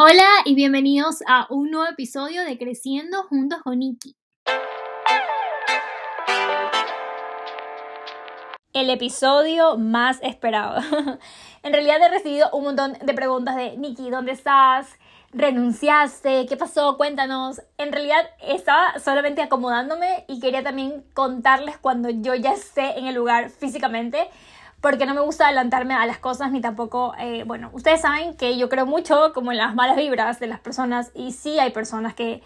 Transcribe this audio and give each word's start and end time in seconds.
Hola 0.00 0.28
y 0.44 0.54
bienvenidos 0.54 1.24
a 1.26 1.48
un 1.50 1.72
nuevo 1.72 1.90
episodio 1.90 2.44
de 2.44 2.56
Creciendo 2.56 3.24
Juntos 3.24 3.58
con 3.64 3.80
Nikki. 3.80 4.14
El 8.72 8.90
episodio 8.90 9.76
más 9.76 10.20
esperado. 10.22 10.80
en 11.64 11.72
realidad 11.72 12.00
he 12.00 12.10
recibido 12.10 12.48
un 12.52 12.62
montón 12.62 12.92
de 12.92 13.12
preguntas 13.12 13.56
de 13.56 13.76
Nikki, 13.76 14.08
¿dónde 14.08 14.30
estás? 14.30 14.88
¿Renunciaste? 15.32 16.46
¿Qué 16.46 16.56
pasó? 16.56 16.96
Cuéntanos. 16.96 17.60
En 17.76 17.90
realidad 17.90 18.24
estaba 18.40 19.00
solamente 19.00 19.42
acomodándome 19.42 20.24
y 20.28 20.38
quería 20.38 20.62
también 20.62 21.06
contarles 21.12 21.76
cuando 21.76 22.08
yo 22.08 22.36
ya 22.36 22.52
esté 22.52 23.00
en 23.00 23.08
el 23.08 23.16
lugar 23.16 23.50
físicamente 23.50 24.28
porque 24.80 25.06
no 25.06 25.14
me 25.14 25.20
gusta 25.20 25.46
adelantarme 25.46 25.94
a 25.94 26.06
las 26.06 26.18
cosas 26.18 26.52
ni 26.52 26.60
tampoco, 26.60 27.14
eh, 27.18 27.44
bueno, 27.44 27.70
ustedes 27.72 28.00
saben 28.00 28.36
que 28.36 28.56
yo 28.56 28.68
creo 28.68 28.86
mucho 28.86 29.32
como 29.34 29.50
en 29.50 29.58
las 29.58 29.74
malas 29.74 29.96
vibras 29.96 30.38
de 30.40 30.46
las 30.46 30.60
personas 30.60 31.10
y 31.14 31.32
sí 31.32 31.58
hay 31.58 31.70
personas 31.70 32.14
que 32.14 32.42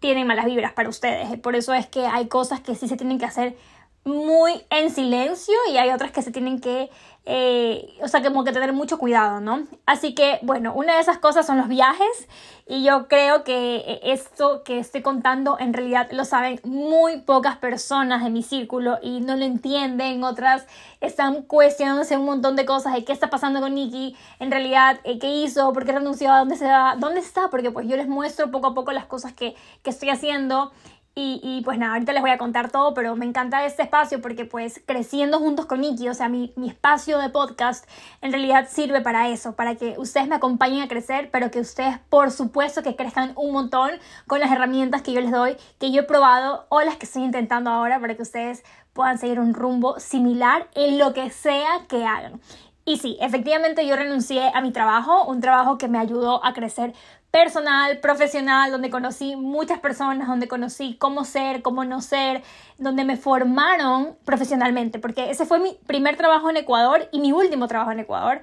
tienen 0.00 0.26
malas 0.26 0.46
vibras 0.46 0.72
para 0.72 0.88
ustedes, 0.88 1.38
por 1.38 1.56
eso 1.56 1.72
es 1.72 1.86
que 1.86 2.06
hay 2.06 2.28
cosas 2.28 2.60
que 2.60 2.74
sí 2.74 2.88
se 2.88 2.96
tienen 2.96 3.18
que 3.18 3.24
hacer 3.24 3.56
muy 4.04 4.64
en 4.70 4.90
silencio 4.90 5.54
y 5.70 5.78
hay 5.78 5.90
otras 5.90 6.12
que 6.12 6.22
se 6.22 6.30
tienen 6.30 6.60
que, 6.60 6.90
eh, 7.28 7.92
o 8.00 8.06
sea, 8.06 8.22
como 8.22 8.44
que 8.44 8.52
tener 8.52 8.72
mucho 8.72 8.98
cuidado, 8.98 9.40
¿no? 9.40 9.64
Así 9.84 10.14
que, 10.14 10.38
bueno, 10.42 10.72
una 10.72 10.94
de 10.94 11.00
esas 11.00 11.18
cosas 11.18 11.44
son 11.44 11.58
los 11.58 11.66
viajes 11.66 12.28
y 12.68 12.84
yo 12.84 13.08
creo 13.08 13.42
que 13.42 13.78
eh, 13.78 14.00
esto 14.04 14.62
que 14.64 14.78
estoy 14.78 15.02
contando 15.02 15.56
en 15.58 15.72
realidad 15.72 16.08
lo 16.12 16.24
saben 16.24 16.60
muy 16.62 17.18
pocas 17.18 17.56
personas 17.56 18.22
de 18.22 18.30
mi 18.30 18.44
círculo 18.44 18.98
y 19.02 19.20
no 19.20 19.34
lo 19.34 19.44
entienden, 19.44 20.22
otras 20.22 20.66
están 21.00 21.42
cuestionándose 21.42 22.16
un 22.16 22.26
montón 22.26 22.54
de 22.54 22.64
cosas 22.64 22.94
de 22.94 23.04
qué 23.04 23.12
está 23.12 23.28
pasando 23.28 23.60
con 23.60 23.74
Nikki, 23.74 24.16
en 24.38 24.52
realidad, 24.52 25.00
eh, 25.02 25.18
qué 25.18 25.28
hizo, 25.28 25.72
por 25.72 25.84
qué 25.84 25.92
renunció, 25.92 26.32
dónde 26.32 26.56
se 26.56 26.66
va, 26.66 26.94
dónde 26.96 27.20
está, 27.20 27.48
porque 27.50 27.72
pues 27.72 27.88
yo 27.88 27.96
les 27.96 28.06
muestro 28.06 28.52
poco 28.52 28.68
a 28.68 28.74
poco 28.74 28.92
las 28.92 29.06
cosas 29.06 29.32
que, 29.32 29.56
que 29.82 29.90
estoy 29.90 30.10
haciendo 30.10 30.70
y, 31.18 31.40
y, 31.42 31.62
pues 31.62 31.78
nada, 31.78 31.94
ahorita 31.94 32.12
les 32.12 32.20
voy 32.20 32.30
a 32.30 32.36
contar 32.36 32.70
todo, 32.70 32.92
pero 32.92 33.16
me 33.16 33.24
encanta 33.24 33.64
este 33.64 33.82
espacio 33.82 34.20
porque 34.20 34.44
pues 34.44 34.82
creciendo 34.84 35.38
juntos 35.38 35.64
con 35.64 35.80
Nikki, 35.80 36.10
o 36.10 36.14
sea, 36.14 36.28
mi, 36.28 36.52
mi, 36.56 36.68
espacio 36.68 37.18
de 37.18 37.30
podcast 37.30 37.88
en 38.20 38.32
realidad 38.32 38.68
sirve 38.68 39.00
para 39.00 39.30
eso, 39.30 39.56
para 39.56 39.76
que 39.76 39.94
ustedes 39.96 40.28
me 40.28 40.34
acompañen 40.34 40.82
a 40.82 40.88
crecer, 40.88 41.30
pero 41.32 41.50
que 41.50 41.60
ustedes 41.60 41.98
por 42.10 42.30
supuesto 42.30 42.82
que 42.82 42.96
crezcan 42.96 43.32
un 43.36 43.52
montón 43.52 43.92
con 44.26 44.40
las 44.40 44.52
herramientas 44.52 45.00
que 45.00 45.14
yo 45.14 45.22
les 45.22 45.30
doy, 45.30 45.56
que 45.78 45.90
yo 45.90 46.02
he 46.02 46.04
probado 46.04 46.66
o 46.68 46.82
las 46.82 46.98
que 46.98 47.06
estoy 47.06 47.22
intentando 47.22 47.70
ahora 47.70 47.98
para 47.98 48.14
que 48.14 48.20
ustedes 48.20 48.62
puedan 48.92 49.16
seguir 49.16 49.40
un 49.40 49.54
rumbo 49.54 49.98
similar 49.98 50.68
en 50.74 50.98
lo 50.98 51.14
que 51.14 51.30
sea 51.30 51.86
que 51.88 52.04
hagan. 52.04 52.42
Y 52.84 52.98
sí, 52.98 53.16
efectivamente 53.20 53.86
yo 53.86 53.96
renuncié 53.96 54.52
a 54.54 54.60
mi 54.60 54.70
trabajo, 54.70 55.24
un 55.24 55.40
trabajo 55.40 55.76
que 55.78 55.88
me 55.88 55.98
ayudó 55.98 56.44
a 56.44 56.52
crecer 56.52 56.92
personal, 57.36 57.98
profesional, 57.98 58.72
donde 58.72 58.88
conocí 58.88 59.36
muchas 59.36 59.78
personas, 59.78 60.26
donde 60.26 60.48
conocí 60.48 60.96
cómo 60.98 61.26
ser, 61.26 61.60
cómo 61.60 61.84
no 61.84 62.00
ser, 62.00 62.42
donde 62.78 63.04
me 63.04 63.18
formaron 63.18 64.16
profesionalmente, 64.24 64.98
porque 64.98 65.28
ese 65.28 65.44
fue 65.44 65.58
mi 65.58 65.76
primer 65.86 66.16
trabajo 66.16 66.48
en 66.48 66.56
Ecuador 66.56 67.10
y 67.12 67.20
mi 67.20 67.32
último 67.32 67.68
trabajo 67.68 67.92
en 67.92 68.00
Ecuador. 68.00 68.40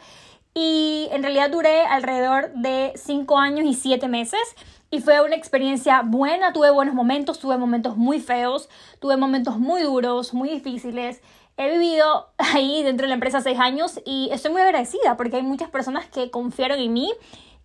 Y 0.54 1.08
en 1.12 1.24
realidad 1.24 1.50
duré 1.50 1.82
alrededor 1.82 2.54
de 2.54 2.94
cinco 2.96 3.40
años 3.40 3.66
y 3.66 3.74
siete 3.74 4.08
meses. 4.08 4.42
Y 4.92 5.02
fue 5.02 5.22
una 5.22 5.36
experiencia 5.36 6.04
buena, 6.06 6.54
tuve 6.54 6.70
buenos 6.70 6.94
momentos, 6.94 7.40
tuve 7.40 7.58
momentos 7.58 7.98
muy 7.98 8.20
feos, 8.20 8.70
tuve 9.00 9.18
momentos 9.18 9.58
muy 9.58 9.82
duros, 9.82 10.36
muy 10.36 10.50
difíciles. 10.50 11.20
He 11.58 11.72
vivido 11.72 12.30
ahí 12.38 12.84
dentro 12.84 13.06
de 13.06 13.08
la 13.10 13.16
empresa 13.16 13.42
seis 13.42 13.60
años 13.60 14.00
y 14.06 14.30
estoy 14.32 14.52
muy 14.52 14.62
agradecida 14.62 15.18
porque 15.18 15.38
hay 15.38 15.44
muchas 15.44 15.72
personas 15.72 16.06
que 16.06 16.30
confiaron 16.30 16.78
en 16.78 16.94
mí 16.94 17.12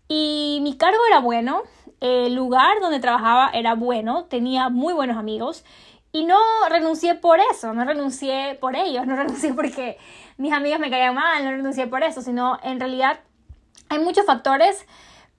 y 0.08 0.60
mi 0.62 0.76
cargo 0.76 0.98
era 1.08 1.20
bueno, 1.20 1.62
el 2.00 2.34
lugar 2.34 2.80
donde 2.80 3.00
trabajaba 3.00 3.50
era 3.52 3.74
bueno, 3.74 4.24
tenía 4.24 4.68
muy 4.68 4.94
buenos 4.94 5.16
amigos 5.16 5.64
y 6.12 6.24
no 6.24 6.38
renuncié 6.68 7.14
por 7.14 7.38
eso, 7.52 7.74
no 7.74 7.84
renuncié 7.84 8.56
por 8.60 8.76
ellos, 8.76 9.06
no 9.06 9.16
renuncié 9.22 9.52
porque 9.52 9.98
mis 10.36 10.52
amigos 10.52 10.80
me 10.80 10.91
caían 10.91 11.14
mal, 11.14 11.44
no 11.44 11.50
renuncié 11.50 11.86
por 11.86 12.02
eso, 12.02 12.22
sino 12.22 12.58
en 12.62 12.80
realidad 12.80 13.20
hay 13.88 13.98
muchos 13.98 14.24
factores 14.26 14.86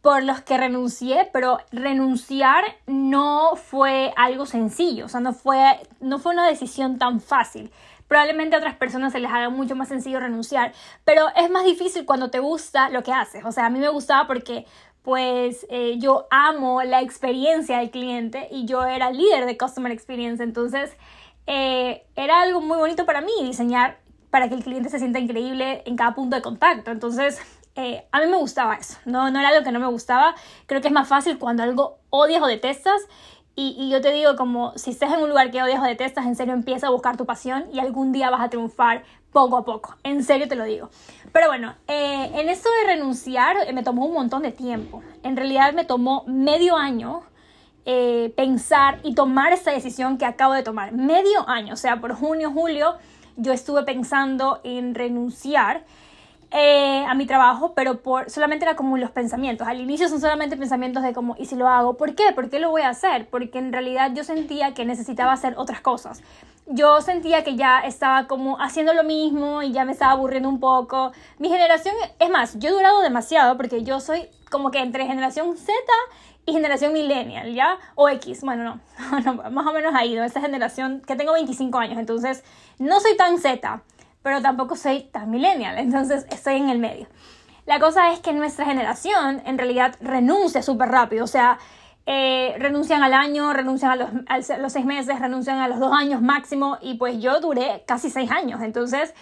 por 0.02 0.24
los 0.24 0.42
que 0.42 0.58
renuncié, 0.58 1.30
pero 1.34 1.60
renunciar 1.72 2.64
no 2.88 3.56
fue 3.56 4.14
algo 4.16 4.46
sencillo, 4.46 5.06
o 5.06 5.10
sea, 5.10 5.20
no 5.20 5.34
fue, 5.34 5.80
no 6.00 6.20
fue 6.20 6.34
una 6.34 6.48
decisión 6.48 6.98
tan 6.98 7.20
fácil. 7.20 7.72
Probablemente 8.10 8.56
a 8.56 8.60
otras 8.60 8.76
personas 8.76 9.14
se 9.14 9.20
les 9.20 9.32
haga 9.32 9.50
mucho 9.50 9.76
más 9.76 9.88
sencillo 9.88 10.20
renunciar, 10.20 10.74
pero 11.06 11.28
es 11.36 11.50
más 11.52 11.64
difícil 11.64 12.06
cuando 12.06 12.32
te 12.32 12.40
gusta 12.40 12.90
lo 12.90 13.04
que 13.04 13.14
haces. 13.14 13.46
O 13.46 13.52
sea, 13.52 13.68
a 13.68 13.70
mí 13.70 13.78
me 13.78 13.90
gustaba 13.90 14.26
porque 14.26 14.66
pues 15.04 15.68
eh, 15.70 15.98
yo 16.00 16.28
amo 16.32 16.82
la 16.82 17.02
experiencia 17.02 17.78
del 17.78 17.92
cliente 17.92 18.48
y 18.52 18.66
yo 18.66 18.84
era 18.84 19.12
líder 19.12 19.46
de 19.46 19.58
Customer 19.58 19.92
Experience, 19.92 20.44
entonces 20.44 20.98
eh, 21.46 22.04
era 22.16 22.42
algo 22.42 22.62
muy 22.62 22.78
bonito 22.78 23.06
para 23.06 23.22
mí 23.22 23.32
diseñar 23.44 24.00
para 24.32 24.50
que 24.50 24.56
el 24.56 24.64
cliente 24.64 24.90
se 24.90 24.98
sienta 24.98 25.20
increíble 25.20 25.84
en 25.86 25.96
cada 25.96 26.16
punto 26.16 26.36
de 26.36 26.42
contacto. 26.42 26.90
Entonces, 26.92 27.40
eh, 27.76 28.08
a 28.12 28.22
mí 28.22 28.28
me 28.28 28.38
gustaba 28.38 28.76
eso, 28.76 28.98
no, 29.06 29.30
no 29.30 29.40
era 29.40 29.50
algo 29.50 29.64
que 29.64 29.72
no 29.72 29.80
me 29.80 29.88
gustaba. 29.88 30.34
Creo 30.66 30.82
que 30.82 30.88
es 30.88 30.94
más 30.94 31.08
fácil 31.08 31.38
cuando 31.38 31.62
algo 31.62 32.00
odias 32.10 32.42
o 32.42 32.48
detestas 32.48 33.02
y, 33.56 33.90
yo 33.90 34.00
te 34.00 34.14
digo, 34.14 34.38
como 34.38 34.72
si 34.78 34.92
estás 34.92 35.12
en 35.14 35.22
un 35.22 35.28
lugar 35.28 35.52
que 35.52 35.62
odias 35.62 35.82
o 35.82 35.84
detestas, 35.84 36.26
en 36.26 36.36
serio 36.38 36.54
empieza 36.54 36.88
a 36.88 36.92
buscar 36.92 37.18
tu 37.18 37.26
pasión 37.26 37.66
y 37.74 37.80
algún 37.80 38.14
día 38.14 38.30
vas 38.30 38.40
a 38.40 38.50
triunfar 38.50 39.04
poco 39.34 39.58
a 39.58 39.66
poco. 39.66 39.96
En 40.04 40.24
serio 40.24 40.48
te 40.48 40.56
lo 40.56 40.64
digo. 40.64 40.90
Pero 41.34 41.48
bueno, 41.48 41.76
eh, 41.88 42.32
en 42.36 42.48
esto 42.48 42.70
de 42.80 42.94
renunciar 42.94 43.58
eh, 43.68 43.74
me 43.74 43.84
tomó 43.84 44.06
un 44.06 44.14
montón 44.14 44.44
de 44.44 44.52
tiempo. 44.52 45.04
En 45.24 45.36
realidad 45.36 45.74
me 45.74 45.84
tomó 45.84 46.24
medio 46.26 46.78
año 46.78 47.24
eh, 47.86 48.34
pensar 48.36 49.00
y 49.04 49.14
tomar 49.14 49.52
esta 49.52 49.72
decisión 49.72 50.18
que 50.18 50.26
acabo 50.26 50.54
de 50.54 50.64
tomar. 50.64 50.94
Medio 50.94 51.48
año, 51.50 51.74
o 51.74 51.78
sea, 51.78 52.00
por 52.00 52.14
junio, 52.14 52.52
julio, 52.52 52.96
yo 53.36 53.52
estuve 53.52 53.84
pensando 53.84 54.62
en 54.64 54.96
renunciar. 54.96 55.84
Eh, 56.52 57.06
a 57.08 57.14
mi 57.14 57.28
trabajo, 57.28 57.74
pero 57.76 58.02
por, 58.02 58.32
solamente 58.32 58.66
era 58.66 58.76
como 58.76 58.98
los 58.98 59.12
pensamientos. 59.12 59.68
Al 59.68 59.80
inicio 59.82 60.10
son 60.10 60.20
solamente 60.20 60.58
pensamientos 60.58 61.04
de 61.04 61.14
como, 61.14 61.36
¿y 61.38 61.46
si 61.46 61.56
lo 61.56 61.68
hago? 61.68 61.96
¿Por 61.96 62.16
qué? 62.16 62.32
¿Por 62.34 62.50
qué 62.50 62.60
lo 62.60 62.72
voy 62.72 62.82
a 62.82 62.90
hacer? 62.90 63.28
Porque 63.30 63.60
en 63.60 63.72
realidad 63.72 64.12
yo 64.16 64.24
sentía 64.24 64.74
que 64.74 64.84
necesitaba 64.84 65.32
hacer 65.32 65.54
otras 65.58 65.80
cosas. 65.82 66.24
Yo 66.66 67.02
sentía 67.02 67.44
que 67.44 67.56
ya 67.56 67.80
estaba 67.82 68.26
como 68.28 68.60
haciendo 68.60 68.96
lo 68.96 69.04
mismo 69.04 69.62
y 69.62 69.72
ya 69.72 69.86
me 69.86 69.92
estaba 69.92 70.14
aburriendo 70.14 70.50
un 70.50 70.60
poco. 70.60 71.12
Mi 71.38 71.50
generación, 71.50 71.94
es 72.18 72.30
más, 72.32 72.58
yo 72.58 72.70
he 72.70 72.72
durado 72.72 73.02
demasiado 73.02 73.56
porque 73.56 73.84
yo 73.84 74.00
soy 74.00 74.28
como 74.50 74.72
que 74.72 74.80
entre 74.80 75.06
generación 75.06 75.56
Z 75.56 75.76
y 76.48 76.54
generación 76.54 76.94
millennial, 76.94 77.54
¿ya? 77.54 77.78
O 77.94 78.10
X, 78.10 78.42
bueno, 78.42 78.64
no, 78.64 79.20
no 79.36 79.52
más 79.52 79.68
o 79.68 79.74
menos 79.74 79.94
ahí, 79.94 80.16
¿no? 80.16 80.24
Esa 80.24 80.42
generación 80.42 81.04
que 81.06 81.16
tengo 81.16 81.34
25 81.34 81.78
años, 81.78 82.00
entonces 82.00 82.44
no 82.80 83.00
soy 83.00 83.16
tan 83.16 83.38
Z 83.38 83.84
pero 84.22 84.42
tampoco 84.42 84.76
soy 84.76 85.04
tan 85.04 85.30
millennial, 85.30 85.78
entonces 85.78 86.26
estoy 86.32 86.56
en 86.56 86.70
el 86.70 86.80
medio. 86.80 87.08
La 87.66 87.80
cosa 87.80 88.12
es 88.12 88.20
que 88.20 88.34
nuestra 88.34 88.66
generación 88.66 89.42
en 89.46 89.58
realidad 89.58 89.96
renuncia 90.02 90.64
súper 90.64 90.90
rápido, 90.90 91.24
o 91.24 91.28
sea, 91.28 91.60
eh, 92.06 92.56
renuncian 92.58 93.04
al 93.04 93.14
año, 93.14 93.54
renuncian 93.54 93.92
a 93.92 93.96
los, 93.96 94.10
a 94.28 94.58
los 94.58 94.74
seis 94.74 94.86
meses, 94.86 95.20
renuncian 95.20 95.60
a 95.60 95.68
los 95.68 95.80
dos 95.80 95.94
años 95.94 96.22
máximo 96.22 96.78
y 96.82 96.96
pues 96.96 97.20
yo 97.22 97.40
duré 97.40 97.84
casi 97.86 98.10
seis 98.10 98.32
años, 98.32 98.62
entonces... 98.62 99.14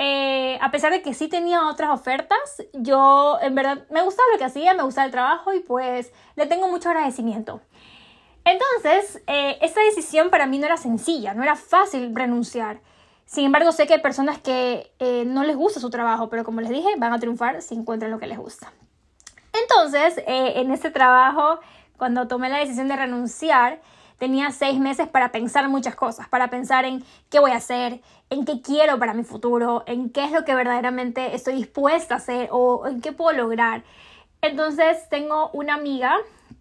Eh, 0.00 0.56
a 0.60 0.70
pesar 0.70 0.92
de 0.92 1.02
que 1.02 1.12
sí 1.12 1.26
tenía 1.26 1.66
otras 1.66 1.90
ofertas, 1.90 2.62
yo 2.72 3.36
en 3.42 3.56
verdad 3.56 3.84
me 3.90 4.00
gustaba 4.02 4.28
lo 4.30 4.38
que 4.38 4.44
hacía, 4.44 4.72
me 4.72 4.84
gustaba 4.84 5.06
el 5.06 5.10
trabajo 5.10 5.52
y 5.52 5.58
pues 5.58 6.12
le 6.36 6.46
tengo 6.46 6.68
mucho 6.68 6.90
agradecimiento. 6.90 7.60
Entonces, 8.44 9.20
eh, 9.26 9.58
esta 9.60 9.80
decisión 9.82 10.30
para 10.30 10.46
mí 10.46 10.60
no 10.60 10.66
era 10.66 10.76
sencilla, 10.76 11.34
no 11.34 11.42
era 11.42 11.56
fácil 11.56 12.14
renunciar. 12.14 12.80
Sin 13.28 13.44
embargo, 13.44 13.72
sé 13.72 13.86
que 13.86 13.92
hay 13.92 14.00
personas 14.00 14.38
que 14.38 14.90
eh, 15.00 15.24
no 15.26 15.44
les 15.44 15.54
gusta 15.54 15.80
su 15.80 15.90
trabajo, 15.90 16.30
pero 16.30 16.44
como 16.44 16.62
les 16.62 16.70
dije, 16.70 16.88
van 16.96 17.12
a 17.12 17.18
triunfar 17.18 17.60
si 17.60 17.74
encuentran 17.74 18.10
lo 18.10 18.18
que 18.18 18.26
les 18.26 18.38
gusta. 18.38 18.72
Entonces, 19.52 20.16
eh, 20.26 20.54
en 20.56 20.70
este 20.70 20.90
trabajo, 20.90 21.60
cuando 21.98 22.26
tomé 22.26 22.48
la 22.48 22.56
decisión 22.56 22.88
de 22.88 22.96
renunciar, 22.96 23.82
tenía 24.16 24.50
seis 24.50 24.80
meses 24.80 25.08
para 25.08 25.30
pensar 25.30 25.68
muchas 25.68 25.94
cosas, 25.94 26.26
para 26.26 26.48
pensar 26.48 26.86
en 26.86 27.04
qué 27.28 27.38
voy 27.38 27.50
a 27.50 27.56
hacer, 27.56 28.00
en 28.30 28.46
qué 28.46 28.62
quiero 28.62 28.98
para 28.98 29.12
mi 29.12 29.24
futuro, 29.24 29.84
en 29.84 30.08
qué 30.08 30.24
es 30.24 30.32
lo 30.32 30.46
que 30.46 30.54
verdaderamente 30.54 31.34
estoy 31.34 31.56
dispuesta 31.56 32.14
a 32.14 32.16
hacer 32.16 32.48
o 32.50 32.86
en 32.86 33.02
qué 33.02 33.12
puedo 33.12 33.36
lograr. 33.36 33.84
Entonces, 34.40 35.06
tengo 35.10 35.50
una 35.52 35.74
amiga 35.74 36.16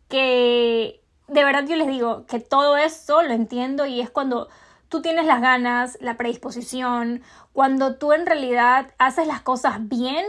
que 0.10 1.02
de 1.30 1.44
verdad 1.46 1.64
yo 1.66 1.78
les 1.78 1.88
digo 1.88 2.26
que 2.26 2.42
todo 2.42 2.76
esto 2.76 3.22
lo 3.22 3.32
entiendo 3.32 3.86
y 3.86 4.02
es 4.02 4.10
cuando 4.10 4.50
tú 4.90 5.02
tienes 5.02 5.26
las 5.26 5.42
ganas, 5.42 5.98
la 6.02 6.18
predisposición, 6.18 7.22
cuando 7.54 7.96
tú 7.96 8.14
en 8.14 8.26
realidad 8.26 8.88
haces 8.98 9.28
las 9.28 9.42
cosas 9.42 9.88
bien, 9.88 10.26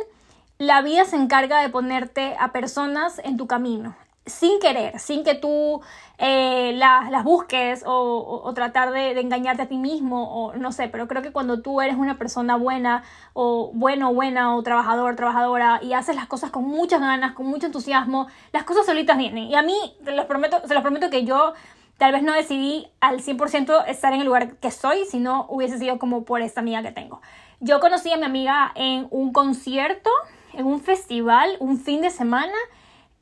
la 0.59 0.83
vida 0.83 1.05
se 1.05 1.17
encarga 1.17 1.61
de 1.61 1.69
ponerte 1.69 2.37
a 2.39 2.53
personas 2.53 3.21
en 3.25 3.37
tu 3.37 3.47
camino. 3.47 3.97
sin 4.27 4.61
querer, 4.61 4.99
sin 4.99 5.25
que 5.25 5.35
tú 5.35 5.81
eh, 6.19 6.75
las 6.75 7.25
busques 7.25 7.83
o, 7.87 8.53
tratar 8.55 8.91
de, 8.91 9.19
engañarte 9.19 9.63
a 9.63 9.69
ti 9.69 9.79
mismo 9.79 10.49
o 10.49 10.55
no 10.55 10.71
sé, 10.71 10.89
pero 10.89 11.09
creo 11.09 11.23
que 11.23 11.33
cuando 11.33 11.63
tú 11.63 11.81
eres 11.81 11.97
una 11.97 12.19
persona 12.19 12.57
buena 12.57 13.05
o 13.33 13.71
bueno, 13.73 14.13
buena 14.13 14.55
o 14.55 14.63
trabajador, 14.63 15.17
trabajadora 15.17 15.81
y 15.83 15.95
haces 15.95 16.15
las 16.15 16.27
cosas 16.27 16.51
con 16.51 16.65
muchas 16.65 17.01
ganas, 17.01 17.33
con 17.33 17.47
mucho 17.47 17.67
entusiasmo, 17.67 18.27
las 18.53 18.65
cosas 18.65 18.85
solitas 18.85 19.17
vienen. 19.17 19.45
Y 19.45 19.55
a 19.55 19.63
mí, 19.63 19.97
los 20.05 20.27
prometo, 20.27 20.61
se 20.67 20.75
los 20.75 20.83
prometo 20.83 21.09
que 21.09 21.25
yo 21.25 21.55
tal 21.99 22.13
vez 22.13 22.23
no 22.23 22.33
decidí 22.33 22.87
al 23.01 23.21
100% 23.21 23.85
estar 23.89 24.13
en 24.15 24.21
el 24.21 24.27
lugar 24.27 24.57
que 24.57 24.69
estoy, 24.69 25.05
si 25.05 25.19
no 25.19 25.47
hubiese 25.49 25.79
sido 25.79 25.99
como 25.99 26.25
por 26.25 26.41
esta 26.41 26.61
amiga 26.61 26.83
que 26.83 26.93
tengo. 26.93 27.21
Yo 27.61 27.81
conocí 27.81 28.11
a 28.13 28.17
mi 28.17 28.25
amiga 28.25 28.73
en 28.77 29.09
un 29.11 29.33
concierto, 29.33 30.11
en 30.55 30.65
un 30.65 30.81
festival, 30.81 31.57
un 31.59 31.79
fin 31.79 32.01
de 32.01 32.11
semana 32.11 32.55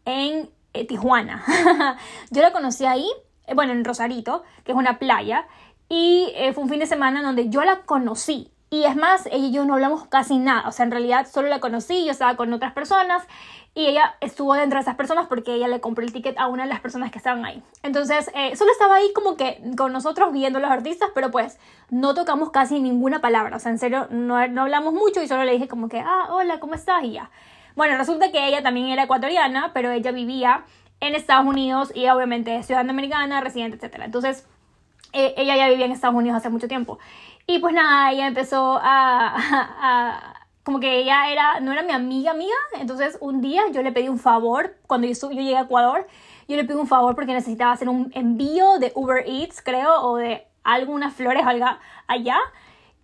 en 0.05 0.50
eh, 0.75 0.87
Tijuana. 0.87 1.43
yo 2.31 2.43
la 2.43 2.52
conocí 2.52 2.84
ahí, 2.84 3.08
eh, 3.46 3.55
bueno, 3.55 3.73
en 3.73 3.82
Rosarito, 3.82 4.44
que 4.64 4.73
es 4.73 4.78
una 4.78 4.99
playa, 4.99 5.46
y 5.88 6.32
eh, 6.34 6.52
fue 6.52 6.64
un 6.64 6.69
fin 6.69 6.81
de 6.81 6.87
semana 6.87 7.23
donde 7.23 7.49
yo 7.49 7.64
la 7.64 7.81
conocí. 7.81 8.52
Y 8.69 8.84
es 8.84 8.94
más, 8.94 9.25
ella 9.26 9.46
y 9.46 9.52
yo 9.52 9.64
no 9.64 9.75
hablamos 9.75 10.06
casi 10.08 10.38
nada, 10.38 10.69
o 10.69 10.73
sea, 10.73 10.84
en 10.84 10.90
realidad 10.90 11.26
solo 11.31 11.49
la 11.49 11.61
conocí, 11.61 12.05
yo 12.05 12.11
estaba 12.11 12.37
con 12.37 12.52
otras 12.52 12.73
personas 12.73 13.23
y 13.76 13.87
ella 13.88 14.17
estuvo 14.23 14.55
dentro 14.55 14.78
de 14.78 14.81
esas 14.81 14.96
personas 14.96 15.26
porque 15.26 15.52
ella 15.52 15.69
le 15.69 15.81
compró 15.81 16.02
el 16.02 16.11
ticket 16.11 16.38
a 16.38 16.46
una 16.46 16.62
de 16.62 16.70
las 16.70 16.81
personas 16.81 17.11
que 17.12 17.19
estaban 17.19 17.44
ahí. 17.44 17.62
Entonces, 17.82 18.31
solo 18.55 18.73
estaba 18.73 18.94
ahí 18.96 19.12
como 19.14 19.37
que 19.37 19.61
con 19.76 19.93
nosotros 19.93 20.32
viendo 20.32 20.58
a 20.58 20.62
los 20.62 20.70
artistas, 20.70 21.11
pero 21.14 21.31
pues 21.31 21.58
no 21.90 22.14
tocamos 22.14 22.50
casi 22.50 22.81
ninguna 22.81 23.20
palabra, 23.20 23.55
o 23.55 23.58
sea, 23.61 23.70
en 23.70 23.78
serio, 23.78 24.08
no, 24.11 24.49
no 24.49 24.62
hablamos 24.62 24.94
mucho 24.94 25.23
y 25.23 25.28
solo 25.28 25.44
le 25.44 25.52
dije 25.52 25.69
como 25.69 25.90
que, 25.90 26.00
ah, 26.00 26.28
hola, 26.31 26.58
¿cómo 26.58 26.73
estás? 26.73 27.05
Y 27.05 27.12
ya. 27.12 27.31
Bueno, 27.75 27.99
resulta 27.99 28.32
que 28.32 28.49
ella 28.49 28.62
también 28.62 28.87
era 28.87 29.02
ecuatoriana, 29.02 29.73
pero 29.75 29.90
ella 29.90 30.11
vivía 30.11 30.64
en 31.00 31.14
Estados 31.14 31.44
Unidos 31.44 31.93
y 31.94 32.08
obviamente 32.08 32.56
es 32.56 32.64
ciudadana 32.64 32.93
americana, 32.93 33.43
residente, 33.43 33.76
etc. 33.87 34.00
Entonces, 34.06 34.46
eh, 35.12 35.34
ella 35.37 35.55
ya 35.55 35.69
vivía 35.69 35.84
en 35.84 35.93
Estados 35.93 36.17
Unidos 36.17 36.38
hace 36.38 36.49
mucho 36.49 36.67
tiempo. 36.67 36.99
Y 37.46 37.58
pues 37.61 37.75
nada, 37.75 38.11
ella 38.11 38.26
empezó 38.26 38.81
a, 38.82 40.34
como 40.66 40.80
que 40.80 40.98
ella 40.98 41.30
era, 41.30 41.60
no 41.60 41.70
era 41.70 41.84
mi 41.84 41.92
amiga 41.92 42.32
amiga, 42.32 42.56
entonces 42.80 43.16
un 43.20 43.40
día 43.40 43.62
yo 43.72 43.82
le 43.82 43.92
pedí 43.92 44.08
un 44.08 44.18
favor, 44.18 44.74
cuando 44.88 45.06
yo, 45.06 45.30
llegué 45.30 45.56
a 45.56 45.60
Ecuador, 45.60 46.08
yo 46.48 46.56
le 46.56 46.64
pedí 46.64 46.76
un 46.76 46.88
favor 46.88 47.14
porque 47.14 47.32
necesitaba 47.32 47.70
hacer 47.70 47.88
un 47.88 48.10
envío 48.14 48.80
de 48.80 48.90
Uber 48.96 49.22
Eats, 49.28 49.62
creo, 49.62 50.02
o 50.02 50.16
de 50.16 50.44
algunas 50.64 51.14
flores 51.14 51.46
algo 51.46 51.66
allá. 52.08 52.38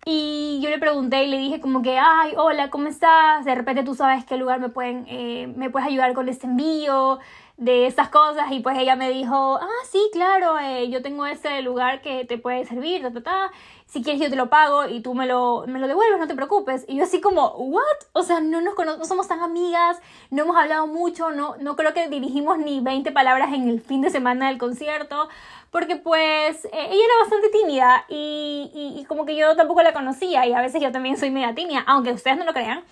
Y 0.05 0.59
yo 0.61 0.69
le 0.69 0.77
pregunté 0.77 1.23
y 1.23 1.27
le 1.27 1.37
dije 1.37 1.61
como 1.61 1.81
que, 1.81 1.97
ay, 1.97 2.33
hola, 2.35 2.69
¿cómo 2.69 2.89
estás? 2.89 3.45
De 3.45 3.55
repente 3.55 3.83
tú 3.83 3.95
sabes 3.95 4.25
qué 4.25 4.35
lugar 4.35 4.59
me, 4.59 4.67
pueden, 4.67 5.05
eh, 5.07 5.47
me 5.55 5.69
puedes 5.69 5.87
ayudar 5.87 6.13
con 6.13 6.27
este 6.27 6.47
envío 6.47 7.19
de 7.55 7.87
estas 7.87 8.09
cosas. 8.09 8.51
Y 8.51 8.59
pues 8.59 8.77
ella 8.77 8.97
me 8.97 9.09
dijo, 9.09 9.57
ah, 9.61 9.85
sí, 9.89 10.01
claro, 10.11 10.59
eh, 10.59 10.89
yo 10.89 11.01
tengo 11.01 11.25
este 11.25 11.61
lugar 11.61 12.01
que 12.01 12.25
te 12.25 12.37
puede 12.37 12.65
servir, 12.65 13.03
ta, 13.03 13.13
ta, 13.13 13.23
ta. 13.23 13.51
Si 13.93 14.01
quieres 14.01 14.19
yo 14.19 14.29
te 14.31 14.35
lo 14.35 14.49
pago 14.49 14.87
y 14.87 15.01
tú 15.01 15.13
me 15.13 15.27
lo, 15.27 15.65
me 15.67 15.77
lo 15.77 15.87
devuelves, 15.87 16.19
no 16.19 16.27
te 16.27 16.33
preocupes. 16.33 16.83
Y 16.87 16.95
yo 16.95 17.03
así 17.03 17.21
como, 17.21 17.49
¿what? 17.49 17.83
O 18.13 18.23
sea, 18.23 18.39
no, 18.39 18.59
nos 18.59 18.73
no 18.75 19.05
somos 19.05 19.27
tan 19.27 19.39
amigas, 19.41 19.99
no 20.31 20.41
hemos 20.41 20.57
hablado 20.57 20.87
mucho, 20.87 21.29
no, 21.29 21.55
no 21.59 21.75
creo 21.75 21.93
que 21.93 22.09
dirigimos 22.09 22.57
ni 22.57 22.79
20 22.79 23.11
palabras 23.11 23.53
en 23.53 23.69
el 23.69 23.81
fin 23.81 24.01
de 24.01 24.09
semana 24.09 24.47
del 24.47 24.57
concierto 24.57 25.29
porque 25.69 25.95
pues 25.95 26.65
eh, 26.65 26.69
ella 26.73 27.05
era 27.05 27.19
bastante 27.21 27.49
tímida 27.49 28.05
y, 28.09 28.95
y, 28.99 29.05
como 29.05 29.25
que 29.25 29.35
yo 29.35 29.55
tampoco 29.55 29.83
la 29.83 29.93
conocía 29.93 30.47
y 30.47 30.53
a 30.53 30.61
veces 30.61 30.81
yo 30.81 30.91
también 30.91 31.15
soy 31.15 31.29
media 31.29 31.53
tímida, 31.53 31.83
aunque 31.85 32.13
ustedes 32.13 32.39
no 32.39 32.45
lo 32.45 32.53
crean. 32.53 32.83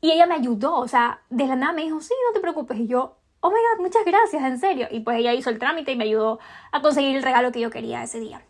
Y 0.00 0.12
ella 0.12 0.26
me 0.26 0.36
ayudó, 0.36 0.76
o 0.76 0.86
sea, 0.86 1.20
de 1.30 1.48
la 1.48 1.56
nada 1.56 1.72
me 1.72 1.82
dijo, 1.82 2.00
sí, 2.00 2.14
no 2.28 2.32
te 2.32 2.38
preocupes. 2.38 2.78
Y 2.78 2.86
yo, 2.86 3.16
oh 3.40 3.50
my 3.50 3.56
god, 3.56 3.82
muchas 3.82 4.04
gracias, 4.04 4.42
en 4.42 4.60
serio. 4.60 4.86
Y 4.90 5.00
pues 5.00 5.18
ella 5.18 5.34
hizo 5.34 5.50
el 5.50 5.58
trámite 5.58 5.90
y 5.90 5.96
me 5.96 6.04
ayudó 6.04 6.38
a 6.70 6.80
conseguir 6.80 7.16
el 7.16 7.24
regalo 7.24 7.50
que 7.50 7.60
yo 7.60 7.70
quería 7.70 8.04
ese 8.04 8.20
día. 8.20 8.40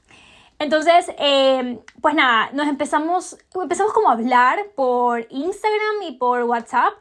Entonces, 0.58 1.10
eh, 1.18 1.80
pues 2.00 2.14
nada, 2.14 2.50
nos 2.52 2.68
empezamos, 2.68 3.36
empezamos 3.54 3.92
como 3.92 4.08
a 4.08 4.12
hablar 4.12 4.58
por 4.74 5.26
Instagram 5.30 6.02
y 6.06 6.12
por 6.12 6.42
WhatsApp 6.44 6.94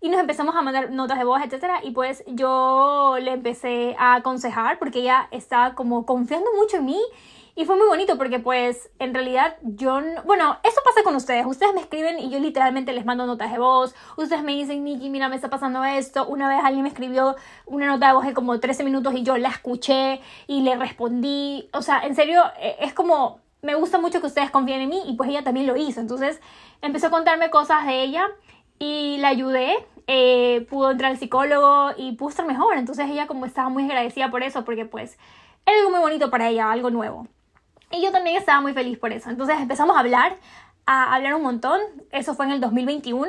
y 0.00 0.08
nos 0.08 0.20
empezamos 0.20 0.54
a 0.56 0.62
mandar 0.62 0.90
notas 0.90 1.18
de 1.18 1.24
voz, 1.24 1.42
etcétera, 1.44 1.80
y 1.82 1.90
pues 1.90 2.24
yo 2.26 3.16
le 3.20 3.32
empecé 3.32 3.94
a 3.98 4.14
aconsejar 4.14 4.78
porque 4.78 5.00
ella 5.00 5.28
estaba 5.30 5.74
como 5.74 6.06
confiando 6.06 6.50
mucho 6.54 6.78
en 6.78 6.86
mí 6.86 7.00
y 7.56 7.64
fue 7.64 7.76
muy 7.76 7.86
bonito 7.86 8.16
porque 8.16 8.38
pues 8.38 8.90
en 8.98 9.14
realidad 9.14 9.56
yo, 9.62 10.00
bueno, 10.24 10.58
eso 10.62 10.80
pasa 10.84 11.02
con 11.02 11.14
ustedes, 11.16 11.46
ustedes 11.46 11.74
me 11.74 11.80
escriben 11.80 12.18
y 12.18 12.30
yo 12.30 12.38
literalmente 12.38 12.92
les 12.92 13.04
mando 13.04 13.26
notas 13.26 13.52
de 13.52 13.58
voz, 13.58 13.94
ustedes 14.16 14.42
me 14.42 14.52
dicen, 14.52 14.84
Nikki, 14.84 15.10
mira, 15.10 15.28
me 15.28 15.36
está 15.36 15.50
pasando 15.50 15.84
esto, 15.84 16.26
una 16.26 16.48
vez 16.48 16.60
alguien 16.62 16.82
me 16.82 16.88
escribió 16.88 17.36
una 17.66 17.86
nota 17.86 18.08
de 18.08 18.12
voz 18.14 18.26
de 18.26 18.34
como 18.34 18.58
13 18.58 18.84
minutos 18.84 19.14
y 19.14 19.22
yo 19.22 19.36
la 19.36 19.48
escuché 19.48 20.20
y 20.46 20.62
le 20.62 20.76
respondí, 20.76 21.68
o 21.72 21.82
sea, 21.82 22.00
en 22.00 22.14
serio, 22.14 22.42
e, 22.60 22.76
es 22.80 22.94
como, 22.94 23.40
me 23.62 23.74
gusta 23.74 23.98
mucho 23.98 24.20
que 24.20 24.26
ustedes 24.26 24.50
confíen 24.50 24.80
en 24.80 24.88
mí 24.88 25.02
y 25.06 25.14
pues 25.14 25.28
ella 25.30 25.44
también 25.44 25.66
lo 25.66 25.76
hizo, 25.76 26.00
entonces 26.00 26.40
empezó 26.82 27.08
a 27.08 27.10
contarme 27.10 27.50
cosas 27.50 27.86
de 27.86 28.02
ella 28.02 28.28
y 28.78 29.18
la 29.18 29.28
ayudé, 29.28 29.76
eh, 30.06 30.66
pudo 30.68 30.90
entrar 30.90 31.12
al 31.12 31.18
psicólogo 31.18 31.90
y 31.96 32.12
pudo 32.12 32.30
estar 32.30 32.46
mejor. 32.46 32.76
Entonces 32.76 33.08
ella 33.08 33.28
como 33.28 33.46
estaba 33.46 33.68
muy 33.68 33.84
agradecida 33.84 34.30
por 34.30 34.42
eso, 34.42 34.64
porque 34.64 34.84
pues 34.86 35.18
era 35.66 35.78
algo 35.78 35.90
muy 35.90 36.00
bonito 36.00 36.30
para 36.30 36.48
ella, 36.48 36.72
algo 36.72 36.90
nuevo. 36.90 37.28
Y 37.90 38.02
yo 38.02 38.12
también 38.12 38.36
estaba 38.36 38.60
muy 38.60 38.72
feliz 38.72 38.98
por 38.98 39.12
eso. 39.12 39.30
Entonces 39.30 39.58
empezamos 39.58 39.96
a 39.96 40.00
hablar, 40.00 40.36
a 40.86 41.14
hablar 41.14 41.34
un 41.34 41.42
montón. 41.42 41.80
Eso 42.12 42.34
fue 42.34 42.46
en 42.46 42.52
el 42.52 42.60
2021. 42.60 43.28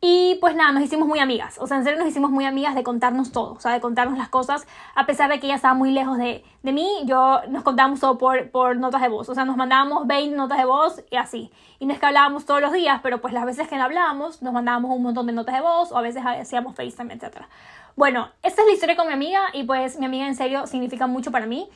Y 0.00 0.36
pues 0.40 0.54
nada, 0.54 0.72
nos 0.72 0.82
hicimos 0.82 1.08
muy 1.08 1.20
amigas. 1.20 1.56
O 1.58 1.66
sea, 1.66 1.78
en 1.78 1.84
serio 1.84 1.98
nos 1.98 2.08
hicimos 2.08 2.30
muy 2.30 2.44
amigas 2.44 2.74
de 2.74 2.82
contarnos 2.82 3.32
todo. 3.32 3.54
O 3.54 3.60
sea, 3.60 3.72
de 3.72 3.80
contarnos 3.80 4.18
las 4.18 4.28
cosas. 4.28 4.66
A 4.94 5.06
pesar 5.06 5.30
de 5.30 5.40
que 5.40 5.46
ella 5.46 5.54
estaba 5.54 5.74
muy 5.74 5.90
lejos 5.90 6.18
de, 6.18 6.44
de 6.62 6.72
mí, 6.72 6.88
yo 7.04 7.40
nos 7.48 7.62
contábamos 7.62 8.00
todo 8.00 8.18
por, 8.18 8.50
por 8.50 8.76
notas 8.76 9.00
de 9.00 9.08
voz. 9.08 9.28
O 9.28 9.34
sea, 9.34 9.44
nos 9.44 9.56
mandábamos 9.56 10.06
20 10.06 10.36
notas 10.36 10.58
de 10.58 10.64
voz 10.64 11.02
y 11.10 11.16
así. 11.16 11.50
Y 11.78 11.86
no 11.86 11.94
es 11.94 12.00
que 12.00 12.06
hablábamos 12.06 12.44
todos 12.44 12.60
los 12.60 12.72
días, 12.72 13.00
pero 13.02 13.20
pues 13.20 13.32
las 13.32 13.46
veces 13.46 13.68
que 13.68 13.76
no 13.76 13.84
hablábamos, 13.84 14.42
nos 14.42 14.52
mandábamos 14.52 14.90
un 14.90 15.02
montón 15.02 15.26
de 15.26 15.32
notas 15.32 15.54
de 15.54 15.62
voz 15.62 15.92
o 15.92 15.96
a 15.96 16.02
veces 16.02 16.22
hacíamos 16.24 16.74
FaceTime, 16.74 17.14
etc. 17.14 17.44
Bueno, 17.96 18.28
esta 18.42 18.60
es 18.60 18.68
la 18.68 18.74
historia 18.74 18.96
con 18.96 19.06
mi 19.06 19.14
amiga 19.14 19.40
y 19.54 19.64
pues 19.64 19.98
mi 19.98 20.04
amiga 20.04 20.26
en 20.26 20.34
serio 20.34 20.66
significa 20.66 21.06
mucho 21.06 21.30
para 21.30 21.46
mí. 21.46 21.68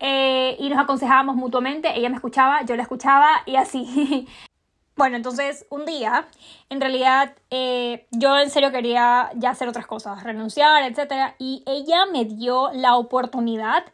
Eh, 0.00 0.56
y 0.58 0.68
nos 0.68 0.78
aconsejábamos 0.78 1.36
mutuamente, 1.36 1.96
ella 1.96 2.08
me 2.08 2.16
escuchaba, 2.16 2.62
yo 2.64 2.76
la 2.76 2.82
escuchaba 2.82 3.28
y 3.46 3.56
así. 3.56 4.28
Bueno, 4.98 5.14
entonces 5.14 5.64
un 5.70 5.86
día, 5.86 6.26
en 6.70 6.80
realidad 6.80 7.36
eh, 7.50 8.08
yo 8.10 8.36
en 8.36 8.50
serio 8.50 8.72
quería 8.72 9.30
ya 9.36 9.50
hacer 9.50 9.68
otras 9.68 9.86
cosas, 9.86 10.24
renunciar, 10.24 10.82
etc. 10.82 11.36
Y 11.38 11.62
ella 11.66 12.06
me 12.12 12.24
dio 12.24 12.72
la 12.72 12.96
oportunidad 12.96 13.84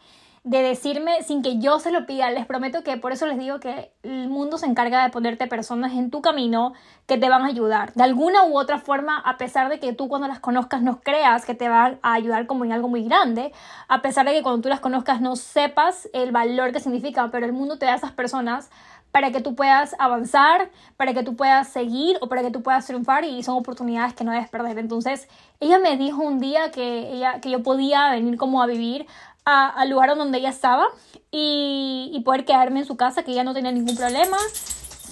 de 0.44 0.62
decirme 0.62 1.22
sin 1.22 1.42
que 1.42 1.58
yo 1.58 1.80
se 1.80 1.90
lo 1.90 2.04
pida. 2.04 2.30
Les 2.30 2.44
prometo 2.44 2.84
que 2.84 2.98
por 2.98 3.12
eso 3.12 3.26
les 3.26 3.38
digo 3.38 3.60
que 3.60 3.90
el 4.02 4.28
mundo 4.28 4.58
se 4.58 4.66
encarga 4.66 5.02
de 5.02 5.08
ponerte 5.08 5.46
personas 5.46 5.92
en 5.92 6.10
tu 6.10 6.20
camino 6.20 6.74
que 7.06 7.16
te 7.16 7.30
van 7.30 7.42
a 7.42 7.46
ayudar. 7.46 7.94
De 7.94 8.02
alguna 8.02 8.44
u 8.44 8.58
otra 8.58 8.78
forma, 8.78 9.18
a 9.18 9.38
pesar 9.38 9.70
de 9.70 9.80
que 9.80 9.94
tú 9.94 10.06
cuando 10.06 10.28
las 10.28 10.40
conozcas 10.40 10.82
no 10.82 11.00
creas 11.00 11.46
que 11.46 11.54
te 11.54 11.70
van 11.70 11.98
a 12.02 12.12
ayudar 12.12 12.46
como 12.46 12.66
en 12.66 12.72
algo 12.72 12.88
muy 12.88 13.04
grande, 13.04 13.52
a 13.88 14.02
pesar 14.02 14.26
de 14.26 14.34
que 14.34 14.42
cuando 14.42 14.60
tú 14.60 14.68
las 14.68 14.80
conozcas 14.80 15.22
no 15.22 15.34
sepas 15.34 16.10
el 16.12 16.30
valor 16.30 16.72
que 16.72 16.80
significa, 16.80 17.30
pero 17.30 17.46
el 17.46 17.54
mundo 17.54 17.78
te 17.78 17.86
da 17.86 17.94
esas 17.94 18.12
personas 18.12 18.70
para 19.12 19.30
que 19.30 19.40
tú 19.40 19.54
puedas 19.54 19.94
avanzar, 20.00 20.70
para 20.96 21.14
que 21.14 21.22
tú 21.22 21.36
puedas 21.36 21.68
seguir 21.68 22.18
o 22.20 22.28
para 22.28 22.42
que 22.42 22.50
tú 22.50 22.62
puedas 22.64 22.84
triunfar 22.84 23.24
y 23.24 23.44
son 23.44 23.56
oportunidades 23.56 24.12
que 24.12 24.24
no 24.24 24.32
debes 24.32 24.50
perder. 24.50 24.76
Entonces, 24.76 25.28
ella 25.60 25.78
me 25.78 25.96
dijo 25.96 26.20
un 26.20 26.40
día 26.40 26.72
que, 26.72 27.12
ella, 27.12 27.40
que 27.40 27.48
yo 27.48 27.62
podía 27.62 28.10
venir 28.10 28.36
como 28.36 28.60
a 28.60 28.66
vivir 28.66 29.06
al 29.44 29.90
lugar 29.90 30.16
donde 30.16 30.38
ella 30.38 30.50
estaba 30.50 30.86
y, 31.30 32.10
y 32.12 32.20
poder 32.20 32.44
quedarme 32.44 32.80
en 32.80 32.86
su 32.86 32.96
casa, 32.96 33.22
que 33.22 33.32
ella 33.32 33.44
no 33.44 33.54
tenía 33.54 33.72
ningún 33.72 33.96
problema 33.96 34.38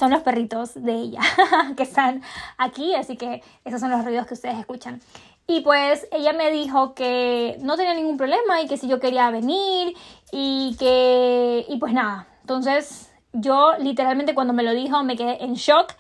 son 0.03 0.11
los 0.11 0.23
perritos 0.23 0.75
de 0.75 0.95
ella 0.95 1.21
que 1.77 1.85
están 1.85 2.23
aquí, 2.59 2.95
así 2.95 3.17
que 3.17 3.41
esos 3.65 3.81
son 3.81 3.93
los 3.93 4.05
ruidos 4.05 4.27
que 4.27 4.35
ustedes 4.35 4.59
escuchan. 4.59 5.01
Y 5.47 5.61
pues 5.61 6.09
ella 6.11 6.33
me 6.33 6.51
dijo 6.51 6.95
que 6.95 7.57
no 7.61 7.77
tenía 7.77 7.95
ningún 7.95 8.17
problema 8.17 8.61
y 8.61 8.67
que 8.67 8.77
si 8.77 8.89
yo 8.89 8.99
quería 8.99 9.31
venir 9.31 9.95
y 10.33 10.77
que... 10.77 11.65
Y 11.69 11.77
pues 11.79 11.93
nada, 11.93 12.27
entonces 12.41 13.13
yo 13.33 13.73
literalmente 13.79 14.35
cuando 14.35 14.53
me 14.53 14.63
lo 14.63 14.73
dijo 14.73 15.03
me 15.05 15.17
quedé 15.17 15.45
en 15.45 15.55
shock 15.55 15.95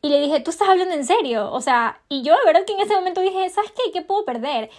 y 0.00 0.08
le 0.08 0.20
dije, 0.20 0.40
tú 0.40 0.50
estás 0.50 0.68
hablando 0.68 0.94
en 0.94 1.04
serio, 1.04 1.52
o 1.52 1.60
sea, 1.60 2.00
y 2.08 2.22
yo 2.22 2.34
de 2.34 2.44
verdad 2.46 2.64
que 2.66 2.72
en 2.72 2.80
ese 2.80 2.94
momento 2.94 3.20
dije, 3.20 3.50
¿sabes 3.50 3.72
qué? 3.72 3.92
¿Qué 3.92 4.02
puedo 4.02 4.24
perder? 4.24 4.70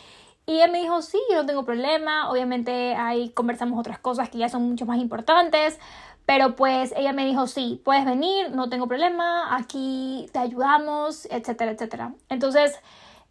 Y 0.45 0.59
él 0.59 0.71
me 0.71 0.81
dijo, 0.81 1.01
sí, 1.01 1.19
yo 1.29 1.37
no 1.37 1.45
tengo 1.45 1.63
problema, 1.63 2.29
obviamente 2.29 2.95
ahí 2.95 3.29
conversamos 3.29 3.79
otras 3.79 3.99
cosas 3.99 4.29
que 4.29 4.39
ya 4.39 4.49
son 4.49 4.63
mucho 4.63 4.85
más 4.85 4.99
importantes, 4.99 5.79
pero 6.25 6.55
pues 6.55 6.93
ella 6.97 7.13
me 7.13 7.25
dijo, 7.25 7.47
sí, 7.47 7.81
puedes 7.83 8.05
venir, 8.05 8.51
no 8.51 8.69
tengo 8.69 8.87
problema, 8.87 9.55
aquí 9.55 10.27
te 10.33 10.39
ayudamos, 10.39 11.25
etcétera, 11.31 11.71
etcétera. 11.71 12.13
Entonces, 12.29 12.79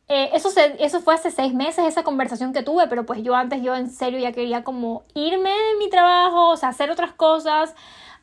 eh, 0.08 0.30
eso, 0.34 0.50
se, 0.50 0.82
eso 0.84 1.00
fue 1.00 1.14
hace 1.14 1.30
seis 1.30 1.54
meses, 1.54 1.86
esa 1.86 2.02
conversación 2.02 2.52
que 2.52 2.62
tuve, 2.62 2.86
pero 2.88 3.06
pues 3.06 3.22
yo 3.22 3.34
antes, 3.34 3.62
yo 3.62 3.74
en 3.74 3.90
serio 3.90 4.18
ya 4.18 4.32
quería 4.32 4.64
como 4.64 5.04
irme 5.14 5.50
de 5.50 5.78
mi 5.78 5.88
trabajo, 5.90 6.50
o 6.50 6.56
sea, 6.56 6.70
hacer 6.70 6.90
otras 6.90 7.12
cosas, 7.12 7.74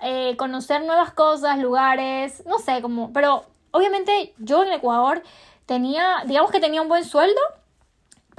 eh, 0.01 0.35
conocer 0.37 0.83
nuevas 0.83 1.13
cosas, 1.13 1.57
lugares, 1.59 2.43
no 2.45 2.59
sé, 2.59 2.81
como, 2.81 3.11
pero 3.13 3.45
obviamente 3.71 4.33
yo 4.37 4.63
en 4.63 4.73
Ecuador 4.73 5.23
tenía, 5.65 6.23
digamos 6.25 6.51
que 6.51 6.59
tenía 6.59 6.81
un 6.81 6.89
buen 6.89 7.05
sueldo, 7.05 7.39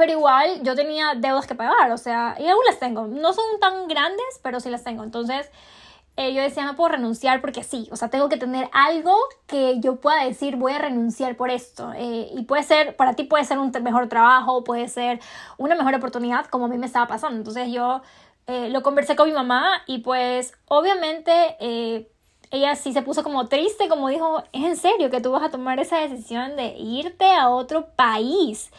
pero 0.01 0.13
igual 0.13 0.63
yo 0.63 0.75
tenía 0.75 1.13
deudas 1.15 1.47
que 1.47 1.55
pagar, 1.55 1.93
o 1.93 1.99
sea, 1.99 2.35
y 2.39 2.49
aún 2.49 2.63
las 2.67 2.79
tengo. 2.79 3.07
No 3.07 3.35
son 3.35 3.45
tan 3.61 3.87
grandes, 3.87 4.41
pero 4.43 4.59
sí 4.59 4.71
las 4.71 4.83
tengo. 4.83 5.05
Entonces, 5.05 5.51
eh, 6.17 6.33
yo 6.33 6.41
decía, 6.41 6.65
no 6.65 6.75
puedo 6.75 6.89
renunciar 6.89 7.43
porque 7.43 7.63
sí, 7.63 7.87
o 7.93 7.97
sea, 7.97 8.09
tengo 8.09 8.31
que 8.31 8.39
tener 8.39 8.71
algo 8.73 9.15
que 9.47 9.79
yo 9.81 9.97
pueda 9.97 10.25
decir, 10.25 10.57
voy 10.57 10.73
a 10.73 10.79
renunciar 10.79 11.37
por 11.37 11.51
esto. 11.51 11.93
Eh, 11.95 12.31
y 12.35 12.45
puede 12.45 12.63
ser, 12.63 12.97
para 12.97 13.13
ti 13.13 13.25
puede 13.25 13.45
ser 13.45 13.59
un 13.59 13.73
mejor 13.83 14.09
trabajo, 14.09 14.65
puede 14.65 14.89
ser 14.89 15.21
una 15.59 15.75
mejor 15.75 15.95
oportunidad, 15.95 16.47
como 16.47 16.65
a 16.65 16.69
mí 16.69 16.79
me 16.79 16.87
estaba 16.87 17.07
pasando. 17.07 17.37
Entonces 17.37 17.71
yo 17.71 18.01
eh, 18.47 18.71
lo 18.71 18.83
conversé 18.83 19.17
con 19.17 19.29
mi 19.29 19.35
mamá 19.35 19.83
y 19.87 19.99
pues 19.99 20.55
obviamente 20.69 22.07
ella 22.51 22.75
sí 22.75 22.95
se 22.95 23.03
puso 23.03 23.23
como 23.23 23.49
triste, 23.49 23.87
como 23.89 24.09
dijo, 24.09 24.43
es 24.53 24.65
en 24.65 24.77
serio 24.79 25.11
que 25.11 25.21
tú 25.21 25.31
vas 25.31 25.43
a 25.43 25.51
tomar 25.51 25.79
esa 25.79 25.99
decisión 25.99 26.57
de 26.57 26.75
irte 26.79 27.31
a 27.35 27.51
otro 27.51 27.89
país. 27.97 28.71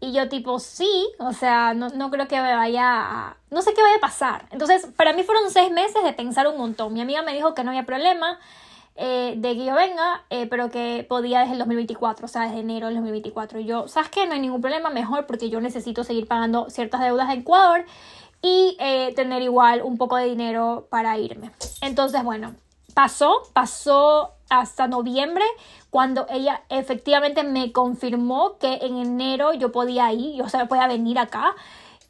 Y 0.00 0.12
yo 0.12 0.28
tipo, 0.30 0.58
sí, 0.58 0.90
o 1.18 1.32
sea, 1.32 1.74
no, 1.74 1.90
no 1.90 2.10
creo 2.10 2.26
que 2.26 2.40
me 2.40 2.54
vaya 2.54 2.86
a... 2.86 3.36
No 3.50 3.60
sé 3.60 3.74
qué 3.74 3.82
vaya 3.82 3.96
a 3.96 4.00
pasar. 4.00 4.46
Entonces, 4.50 4.88
para 4.96 5.12
mí 5.12 5.22
fueron 5.22 5.50
seis 5.50 5.70
meses 5.70 6.02
de 6.02 6.14
pensar 6.14 6.48
un 6.48 6.56
montón. 6.56 6.94
Mi 6.94 7.02
amiga 7.02 7.22
me 7.22 7.34
dijo 7.34 7.54
que 7.54 7.62
no 7.64 7.70
había 7.70 7.84
problema 7.84 8.38
eh, 8.96 9.34
de 9.36 9.54
que 9.54 9.64
yo 9.64 9.74
venga, 9.74 10.24
eh, 10.30 10.46
pero 10.46 10.70
que 10.70 11.06
podía 11.08 11.40
desde 11.40 11.52
el 11.52 11.58
2024, 11.58 12.24
o 12.24 12.28
sea, 12.28 12.42
desde 12.42 12.60
enero 12.60 12.86
del 12.86 12.96
2024. 12.96 13.60
Y 13.60 13.64
yo, 13.64 13.88
¿sabes 13.88 14.10
qué? 14.10 14.26
No 14.26 14.32
hay 14.32 14.40
ningún 14.40 14.60
problema, 14.60 14.90
mejor 14.90 15.26
porque 15.26 15.50
yo 15.50 15.60
necesito 15.60 16.04
seguir 16.04 16.26
pagando 16.26 16.70
ciertas 16.70 17.00
deudas 17.00 17.30
en 17.30 17.40
Ecuador 17.40 17.84
y 18.42 18.76
eh, 18.80 19.12
tener 19.14 19.42
igual 19.42 19.82
un 19.82 19.98
poco 19.98 20.16
de 20.16 20.26
dinero 20.26 20.86
para 20.90 21.18
irme. 21.18 21.50
Entonces, 21.82 22.22
bueno, 22.24 22.54
pasó, 22.94 23.42
pasó 23.52 24.32
hasta 24.48 24.88
noviembre, 24.88 25.44
cuando 25.90 26.26
ella 26.28 26.62
efectivamente 26.68 27.42
me 27.44 27.72
confirmó 27.72 28.58
que 28.58 28.74
en 28.82 28.96
enero 28.98 29.54
yo 29.54 29.72
podía 29.72 30.12
ir, 30.12 30.42
o 30.42 30.48
sea, 30.48 30.66
podía 30.66 30.86
venir 30.86 31.18
acá. 31.18 31.54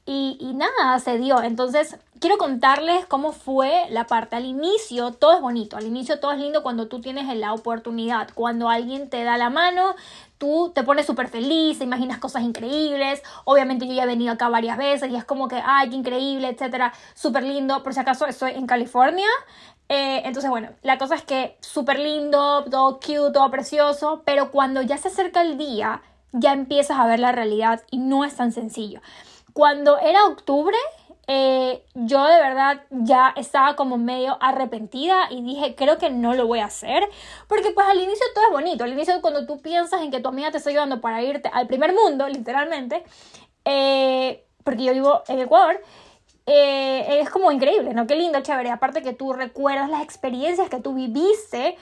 Y, 0.06 0.38
y, 0.40 0.54
nada, 0.54 0.98
se 0.98 1.18
dio. 1.18 1.40
Entonces, 1.42 1.96
quiero 2.20 2.36
contarles 2.36 3.06
cómo 3.06 3.32
fue 3.32 3.86
la 3.90 4.06
parte. 4.06 4.34
Al 4.34 4.44
inicio, 4.44 5.12
todo 5.12 5.34
es 5.34 5.40
bonito. 5.40 5.76
Al 5.76 5.86
inicio, 5.86 6.18
todo 6.18 6.32
es 6.32 6.38
lindo 6.38 6.62
cuando 6.62 6.88
tú 6.88 7.00
tienes 7.00 7.32
la 7.36 7.52
oportunidad. 7.52 8.30
Cuando 8.34 8.68
alguien 8.68 9.08
te 9.08 9.22
da 9.22 9.36
la 9.36 9.50
mano, 9.50 9.94
tú 10.40 10.72
te 10.74 10.82
pones 10.82 11.04
súper 11.04 11.28
feliz, 11.28 11.78
te 11.78 11.84
imaginas 11.84 12.18
cosas 12.18 12.42
increíbles. 12.42 13.22
Obviamente, 13.44 13.86
yo 13.86 13.92
ya 13.92 14.04
he 14.04 14.06
venido 14.06 14.32
acá 14.32 14.48
varias 14.48 14.78
veces 14.78 15.10
y 15.10 15.14
es 15.14 15.24
como 15.24 15.48
que, 15.48 15.62
ay, 15.62 15.90
qué 15.90 15.96
increíble, 15.96 16.48
etcétera. 16.48 16.94
Súper 17.14 17.42
lindo. 17.42 17.82
Por 17.82 17.92
si 17.92 18.00
acaso, 18.00 18.26
estoy 18.26 18.52
en 18.52 18.66
California. 18.66 19.28
Eh, 19.90 20.22
entonces, 20.24 20.50
bueno, 20.50 20.70
la 20.82 20.96
cosa 20.96 21.14
es 21.14 21.24
que 21.24 21.58
súper 21.60 21.98
lindo, 21.98 22.64
todo 22.70 23.00
cute, 23.00 23.32
todo 23.34 23.50
precioso, 23.50 24.22
pero 24.24 24.50
cuando 24.50 24.80
ya 24.80 24.96
se 24.96 25.08
acerca 25.08 25.42
el 25.42 25.58
día, 25.58 26.00
ya 26.32 26.54
empiezas 26.54 26.98
a 26.98 27.06
ver 27.06 27.20
la 27.20 27.32
realidad 27.32 27.82
y 27.90 27.98
no 27.98 28.24
es 28.24 28.34
tan 28.34 28.52
sencillo. 28.52 29.02
Cuando 29.52 29.98
era 29.98 30.24
octubre, 30.24 30.76
eh, 31.32 31.84
yo 31.94 32.24
de 32.26 32.40
verdad 32.40 32.82
ya 32.90 33.32
estaba 33.36 33.76
como 33.76 33.98
medio 33.98 34.36
arrepentida 34.40 35.28
y 35.30 35.42
dije, 35.42 35.76
creo 35.76 35.96
que 35.96 36.10
no 36.10 36.34
lo 36.34 36.48
voy 36.48 36.58
a 36.58 36.64
hacer, 36.64 37.04
porque 37.46 37.70
pues 37.70 37.86
al 37.86 38.00
inicio 38.00 38.26
todo 38.34 38.46
es 38.46 38.50
bonito, 38.50 38.82
al 38.82 38.92
inicio 38.92 39.20
cuando 39.22 39.46
tú 39.46 39.62
piensas 39.62 40.02
en 40.02 40.10
que 40.10 40.18
tu 40.18 40.28
amiga 40.28 40.50
te 40.50 40.56
está 40.56 40.70
ayudando 40.70 41.00
para 41.00 41.22
irte 41.22 41.48
al 41.52 41.68
primer 41.68 41.94
mundo, 41.94 42.26
literalmente, 42.26 43.04
eh, 43.64 44.44
porque 44.64 44.82
yo 44.82 44.92
vivo 44.92 45.22
en 45.28 45.38
Ecuador, 45.38 45.80
eh, 46.46 47.20
es 47.20 47.30
como 47.30 47.52
increíble, 47.52 47.94
¿no? 47.94 48.08
Qué 48.08 48.16
lindo, 48.16 48.40
chévere. 48.40 48.72
Aparte 48.72 49.00
que 49.00 49.12
tú 49.12 49.32
recuerdas 49.32 49.88
las 49.88 50.02
experiencias 50.02 50.68
que 50.68 50.80
tú 50.80 50.94
viviste 50.94 51.76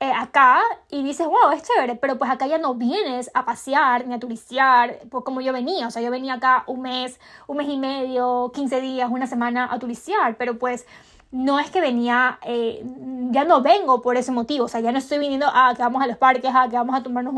eh, 0.00 0.12
acá 0.12 0.60
y 0.90 1.02
dices, 1.02 1.26
wow, 1.26 1.50
es 1.52 1.62
chévere, 1.62 1.96
pero 1.96 2.18
pues 2.18 2.30
acá 2.30 2.46
ya 2.46 2.58
no 2.58 2.74
vienes 2.74 3.30
a 3.34 3.44
pasear 3.44 4.06
ni 4.06 4.14
a 4.14 4.20
turistear 4.20 5.00
pues, 5.10 5.24
como 5.24 5.40
yo 5.40 5.52
venía. 5.52 5.88
O 5.88 5.90
sea, 5.90 6.02
yo 6.02 6.10
venía 6.10 6.34
acá 6.34 6.64
un 6.66 6.82
mes, 6.82 7.18
un 7.48 7.56
mes 7.56 7.68
y 7.68 7.76
medio, 7.76 8.52
15 8.54 8.80
días, 8.80 9.10
una 9.10 9.26
semana 9.26 9.68
a 9.70 9.78
turistear, 9.78 10.36
pero 10.36 10.58
pues 10.58 10.86
no 11.30 11.58
es 11.58 11.70
que 11.70 11.80
venía, 11.80 12.38
eh, 12.44 12.82
ya 13.30 13.44
no 13.44 13.60
vengo 13.60 14.00
por 14.00 14.16
ese 14.16 14.32
motivo, 14.32 14.64
o 14.64 14.68
sea, 14.68 14.80
ya 14.80 14.92
no 14.92 14.98
estoy 14.98 15.18
viniendo 15.18 15.46
a 15.46 15.74
que 15.74 15.82
vamos 15.82 16.02
a 16.02 16.06
los 16.06 16.16
parques, 16.16 16.50
a 16.54 16.68
que 16.68 16.76
vamos 16.76 16.96
a 16.96 17.02
tomarnos 17.02 17.34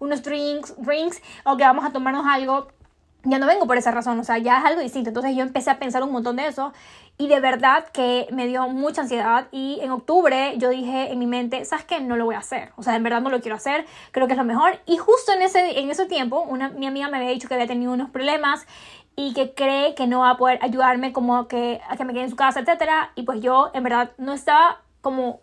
unos 0.00 0.22
drinks, 0.22 0.74
drinks 0.78 1.20
o 1.44 1.56
que 1.56 1.64
vamos 1.64 1.84
a 1.84 1.90
tomarnos 1.90 2.24
algo 2.26 2.68
ya 3.24 3.38
no 3.38 3.46
vengo 3.46 3.66
por 3.66 3.76
esa 3.76 3.90
razón, 3.90 4.18
o 4.20 4.24
sea, 4.24 4.38
ya 4.38 4.58
es 4.58 4.64
algo 4.64 4.80
distinto. 4.80 5.10
Entonces 5.10 5.34
yo 5.34 5.42
empecé 5.42 5.70
a 5.70 5.78
pensar 5.78 6.02
un 6.02 6.12
montón 6.12 6.36
de 6.36 6.46
eso 6.46 6.72
y 7.16 7.28
de 7.28 7.40
verdad 7.40 7.86
que 7.92 8.26
me 8.30 8.46
dio 8.46 8.68
mucha 8.68 9.02
ansiedad 9.02 9.46
y 9.50 9.78
en 9.82 9.90
octubre 9.90 10.54
yo 10.58 10.68
dije 10.70 11.12
en 11.12 11.18
mi 11.18 11.26
mente, 11.26 11.64
¿sabes 11.64 11.84
qué? 11.84 12.00
No 12.00 12.16
lo 12.16 12.24
voy 12.24 12.34
a 12.34 12.38
hacer, 12.38 12.72
o 12.76 12.82
sea, 12.82 12.96
en 12.96 13.02
verdad 13.02 13.20
no 13.20 13.30
lo 13.30 13.40
quiero 13.40 13.56
hacer, 13.56 13.86
creo 14.10 14.26
que 14.26 14.34
es 14.34 14.38
lo 14.38 14.44
mejor. 14.44 14.80
Y 14.86 14.96
justo 14.96 15.32
en 15.32 15.42
ese, 15.42 15.78
en 15.78 15.90
ese 15.90 16.06
tiempo, 16.06 16.42
una, 16.42 16.68
mi 16.70 16.86
amiga 16.86 17.08
me 17.08 17.18
había 17.18 17.30
dicho 17.30 17.48
que 17.48 17.54
había 17.54 17.66
tenido 17.66 17.92
unos 17.92 18.10
problemas 18.10 18.66
y 19.16 19.32
que 19.32 19.54
cree 19.54 19.94
que 19.94 20.06
no 20.06 20.20
va 20.20 20.30
a 20.30 20.36
poder 20.36 20.58
ayudarme 20.60 21.12
como 21.12 21.46
que 21.46 21.80
a 21.88 21.96
que 21.96 22.04
me 22.04 22.12
quede 22.12 22.24
en 22.24 22.30
su 22.30 22.36
casa, 22.36 22.60
etcétera, 22.60 23.12
y 23.14 23.22
pues 23.22 23.40
yo 23.40 23.70
en 23.74 23.84
verdad 23.84 24.10
no 24.18 24.32
estaba 24.32 24.80
como 25.00 25.40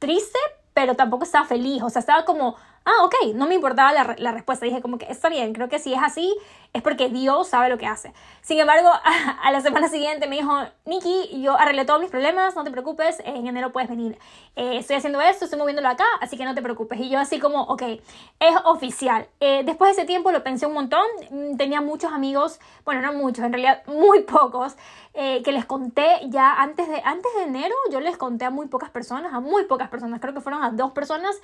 triste, 0.00 0.38
pero 0.74 0.96
tampoco 0.96 1.24
estaba 1.24 1.46
feliz, 1.46 1.82
o 1.82 1.90
sea, 1.90 2.00
estaba 2.00 2.24
como 2.24 2.56
ah, 2.84 3.04
ok, 3.04 3.34
no 3.34 3.46
me 3.46 3.54
importaba 3.54 3.92
la, 3.92 4.16
la, 4.18 4.32
respuesta. 4.32 4.66
Dije 4.66 4.82
como 4.82 4.98
que 4.98 5.06
está 5.06 5.28
bien, 5.28 5.52
creo 5.52 5.68
que 5.68 5.78
si 5.78 5.94
es 5.94 6.00
así 6.02 6.34
es 6.72 6.82
porque 6.82 7.10
Dios 7.10 7.48
sabe 7.48 7.68
lo 7.68 7.76
que 7.76 7.86
hace. 7.86 8.12
Sin 8.40 8.58
embargo, 8.58 8.88
a, 9.42 9.50
la 9.50 9.60
semana 9.60 9.88
siguiente 9.88 10.26
me 10.26 10.36
dijo, 10.36 10.52
Nikki, 10.86 11.42
yo 11.42 11.58
arreglé 11.58 11.84
todos 11.84 12.00
mis 12.00 12.10
problemas, 12.10 12.56
no 12.56 12.64
te 12.64 12.70
preocupes, 12.70 13.20
en 13.24 13.46
enero 13.46 13.72
puedes 13.72 13.90
venir. 13.90 14.18
Eh, 14.56 14.78
estoy 14.78 14.96
haciendo 14.96 15.20
esto, 15.20 15.44
estoy 15.44 15.58
moviéndolo 15.58 15.88
acá, 15.88 16.04
así 16.20 16.36
que 16.36 16.44
no 16.44 16.54
te 16.54 16.62
preocupes. 16.62 16.98
Y 17.00 17.10
yo 17.10 17.18
así 17.18 17.38
como, 17.38 17.62
ok, 17.64 17.82
es 17.82 18.56
oficial. 18.64 19.28
Eh, 19.40 19.62
después 19.64 19.94
de 19.94 20.02
ese 20.02 20.06
tiempo 20.06 20.32
lo 20.32 20.42
pensé 20.42 20.66
un 20.66 20.74
montón, 20.74 21.04
mm, 21.30 21.56
tenía 21.56 21.82
muchos 21.82 22.10
amigos, 22.10 22.58
bueno, 22.84 23.02
no 23.02 23.12
muchos, 23.12 23.44
en 23.44 23.52
realidad 23.52 23.82
muy 23.86 24.22
pocos, 24.22 24.76
eh, 25.14 25.42
que 25.42 25.52
les 25.52 25.66
conté 25.66 26.06
ya 26.28 26.54
antes 26.54 26.88
de, 26.88 27.02
antes 27.04 27.30
de 27.34 27.42
enero, 27.42 27.74
yo 27.90 28.00
les 28.00 28.16
conté 28.16 28.46
a 28.46 28.50
muy 28.50 28.66
pocas 28.66 28.88
personas, 28.88 29.34
a 29.34 29.40
muy 29.40 29.66
pocas 29.66 29.90
personas, 29.90 30.20
creo 30.20 30.32
que 30.32 30.40
fueron 30.40 30.64
a 30.64 30.70
dos 30.70 30.92
personas, 30.92 31.36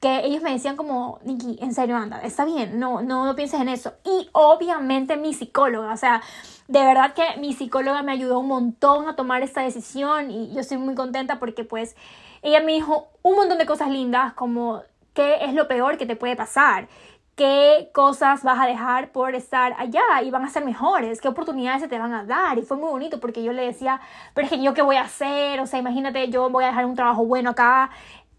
que 0.00 0.24
ellos 0.24 0.42
me 0.42 0.52
decían 0.52 0.76
como, 0.76 1.18
Nikki, 1.24 1.58
en 1.60 1.74
serio, 1.74 1.96
anda, 1.96 2.20
está 2.20 2.44
bien, 2.44 2.78
no, 2.78 3.02
no, 3.02 3.24
no 3.24 3.34
pienses 3.34 3.60
en 3.60 3.68
eso. 3.68 3.94
Y 4.04 4.28
obviamente 4.32 4.75
mi 4.80 5.34
psicóloga, 5.34 5.92
o 5.92 5.96
sea, 5.96 6.22
de 6.68 6.82
verdad 6.82 7.14
que 7.14 7.38
mi 7.38 7.52
psicóloga 7.52 8.02
me 8.02 8.12
ayudó 8.12 8.38
un 8.38 8.48
montón 8.48 9.08
a 9.08 9.16
tomar 9.16 9.42
esta 9.42 9.62
decisión 9.62 10.30
y 10.30 10.52
yo 10.52 10.60
estoy 10.60 10.78
muy 10.78 10.94
contenta 10.94 11.38
porque 11.38 11.64
pues 11.64 11.96
ella 12.42 12.60
me 12.60 12.72
dijo 12.72 13.08
un 13.22 13.36
montón 13.36 13.58
de 13.58 13.66
cosas 13.66 13.90
lindas 13.90 14.32
como 14.34 14.82
qué 15.14 15.44
es 15.44 15.54
lo 15.54 15.68
peor 15.68 15.96
que 15.96 16.06
te 16.06 16.16
puede 16.16 16.36
pasar 16.36 16.88
qué 17.36 17.90
cosas 17.92 18.42
vas 18.42 18.58
a 18.58 18.66
dejar 18.66 19.12
por 19.12 19.34
estar 19.34 19.74
allá 19.78 20.22
y 20.24 20.30
van 20.30 20.42
a 20.42 20.48
ser 20.48 20.64
mejores, 20.64 21.20
qué 21.20 21.28
oportunidades 21.28 21.82
se 21.82 21.88
te 21.88 21.98
van 21.98 22.14
a 22.14 22.24
dar. 22.24 22.58
Y 22.58 22.62
fue 22.62 22.78
muy 22.78 22.88
bonito 22.88 23.20
porque 23.20 23.42
yo 23.42 23.52
le 23.52 23.66
decía, 23.66 24.00
pero 24.34 24.46
es 24.46 24.50
que 24.50 24.62
yo 24.62 24.72
qué 24.74 24.82
voy 24.82 24.96
a 24.96 25.02
hacer, 25.02 25.60
o 25.60 25.66
sea, 25.66 25.78
imagínate, 25.78 26.30
yo 26.30 26.48
voy 26.48 26.64
a 26.64 26.68
dejar 26.68 26.86
un 26.86 26.96
trabajo 26.96 27.26
bueno 27.26 27.50
acá, 27.50 27.90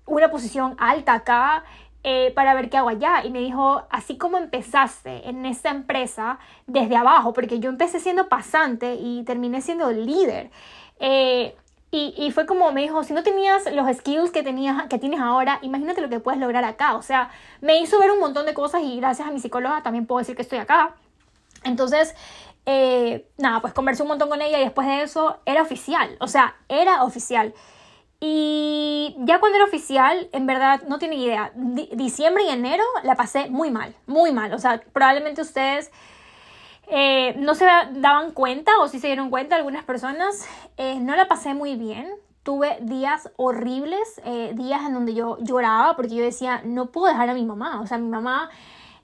una 0.07 0.29
posición 0.29 0.75
alta 0.79 1.13
acá. 1.13 1.63
Eh, 2.09 2.31
para 2.33 2.53
ver 2.53 2.69
qué 2.69 2.77
hago 2.77 2.87
allá. 2.87 3.25
Y 3.25 3.31
me 3.31 3.39
dijo, 3.39 3.83
así 3.89 4.17
como 4.17 4.37
empezaste 4.37 5.27
en 5.27 5.45
esta 5.45 5.71
empresa 5.71 6.39
desde 6.65 6.95
abajo, 6.95 7.33
porque 7.33 7.59
yo 7.59 7.69
empecé 7.69 7.99
siendo 7.99 8.29
pasante 8.29 8.95
y 8.95 9.23
terminé 9.23 9.59
siendo 9.59 9.91
líder. 9.91 10.49
Eh, 11.01 11.53
y, 11.91 12.13
y, 12.17 12.31
fue 12.31 12.45
como 12.45 12.71
me 12.71 12.79
dijo, 12.79 13.03
si 13.03 13.11
no 13.11 13.23
tenías 13.23 13.69
los 13.73 13.93
skills 13.97 14.31
que, 14.31 14.41
tenías, 14.41 14.87
que 14.87 14.99
tienes 14.99 15.19
ahora, 15.19 15.59
imagínate 15.63 15.99
lo 15.99 16.07
que 16.07 16.21
puedes 16.21 16.39
lograr 16.39 16.63
acá. 16.63 16.95
O 16.95 17.01
sea, 17.01 17.29
me 17.59 17.77
hizo 17.81 17.99
ver 17.99 18.11
un 18.11 18.21
montón 18.21 18.45
de 18.45 18.53
cosas 18.53 18.83
y 18.83 18.95
gracias 18.95 19.27
a 19.27 19.31
mi 19.31 19.41
psicóloga 19.41 19.83
también 19.83 20.05
puedo 20.05 20.19
decir 20.19 20.37
que 20.37 20.43
estoy 20.43 20.59
acá. 20.59 20.95
Entonces, 21.65 22.15
eh, 22.65 23.27
nada, 23.37 23.59
pues 23.59 23.73
conversé 23.73 24.03
un 24.03 24.07
montón 24.07 24.29
con 24.29 24.41
ella 24.41 24.61
y 24.61 24.63
después 24.63 24.87
de 24.87 25.01
eso 25.01 25.41
era 25.45 25.61
oficial. 25.61 26.15
O 26.21 26.29
sea, 26.29 26.55
era 26.69 27.03
oficial. 27.03 27.53
Y 28.19 29.15
ya 29.19 29.39
cuando 29.39 29.57
era 29.57 29.65
oficial, 29.65 30.29
en 30.31 30.47
verdad, 30.47 30.81
no 30.87 30.97
tiene 30.97 31.15
idea. 31.15 31.51
diciembre 31.55 32.43
y 32.45 32.49
enero 32.49 32.83
la 33.03 33.15
pasé 33.15 33.49
muy 33.49 33.69
mal, 33.69 33.95
muy 34.07 34.31
mal. 34.31 34.53
O 34.53 34.59
sea, 34.59 34.81
probablemente 34.91 35.41
ustedes 35.41 35.91
eh, 36.87 37.35
no 37.37 37.53
se 37.53 37.65
daban 37.65 38.31
cuenta 38.31 38.71
o 38.79 38.87
si 38.87 38.99
se 38.99 39.07
dieron 39.07 39.29
cuenta 39.29 39.55
algunas 39.55 39.83
personas. 39.83 40.47
Eh, 40.77 40.99
no 40.99 41.15
la 41.15 41.27
pasé 41.27 41.53
muy 41.53 41.75
bien. 41.75 42.09
Tuve 42.41 42.77
días 42.81 43.29
horribles, 43.35 44.21
eh, 44.23 44.53
días 44.55 44.81
en 44.85 44.93
donde 44.93 45.13
yo 45.13 45.37
lloraba 45.41 45.95
porque 45.95 46.15
yo 46.15 46.23
decía, 46.23 46.61
no 46.63 46.87
puedo 46.87 47.07
dejar 47.07 47.29
a 47.29 47.33
mi 47.33 47.45
mamá. 47.45 47.81
O 47.81 47.87
sea, 47.87 47.97
mi 47.97 48.07
mamá 48.07 48.49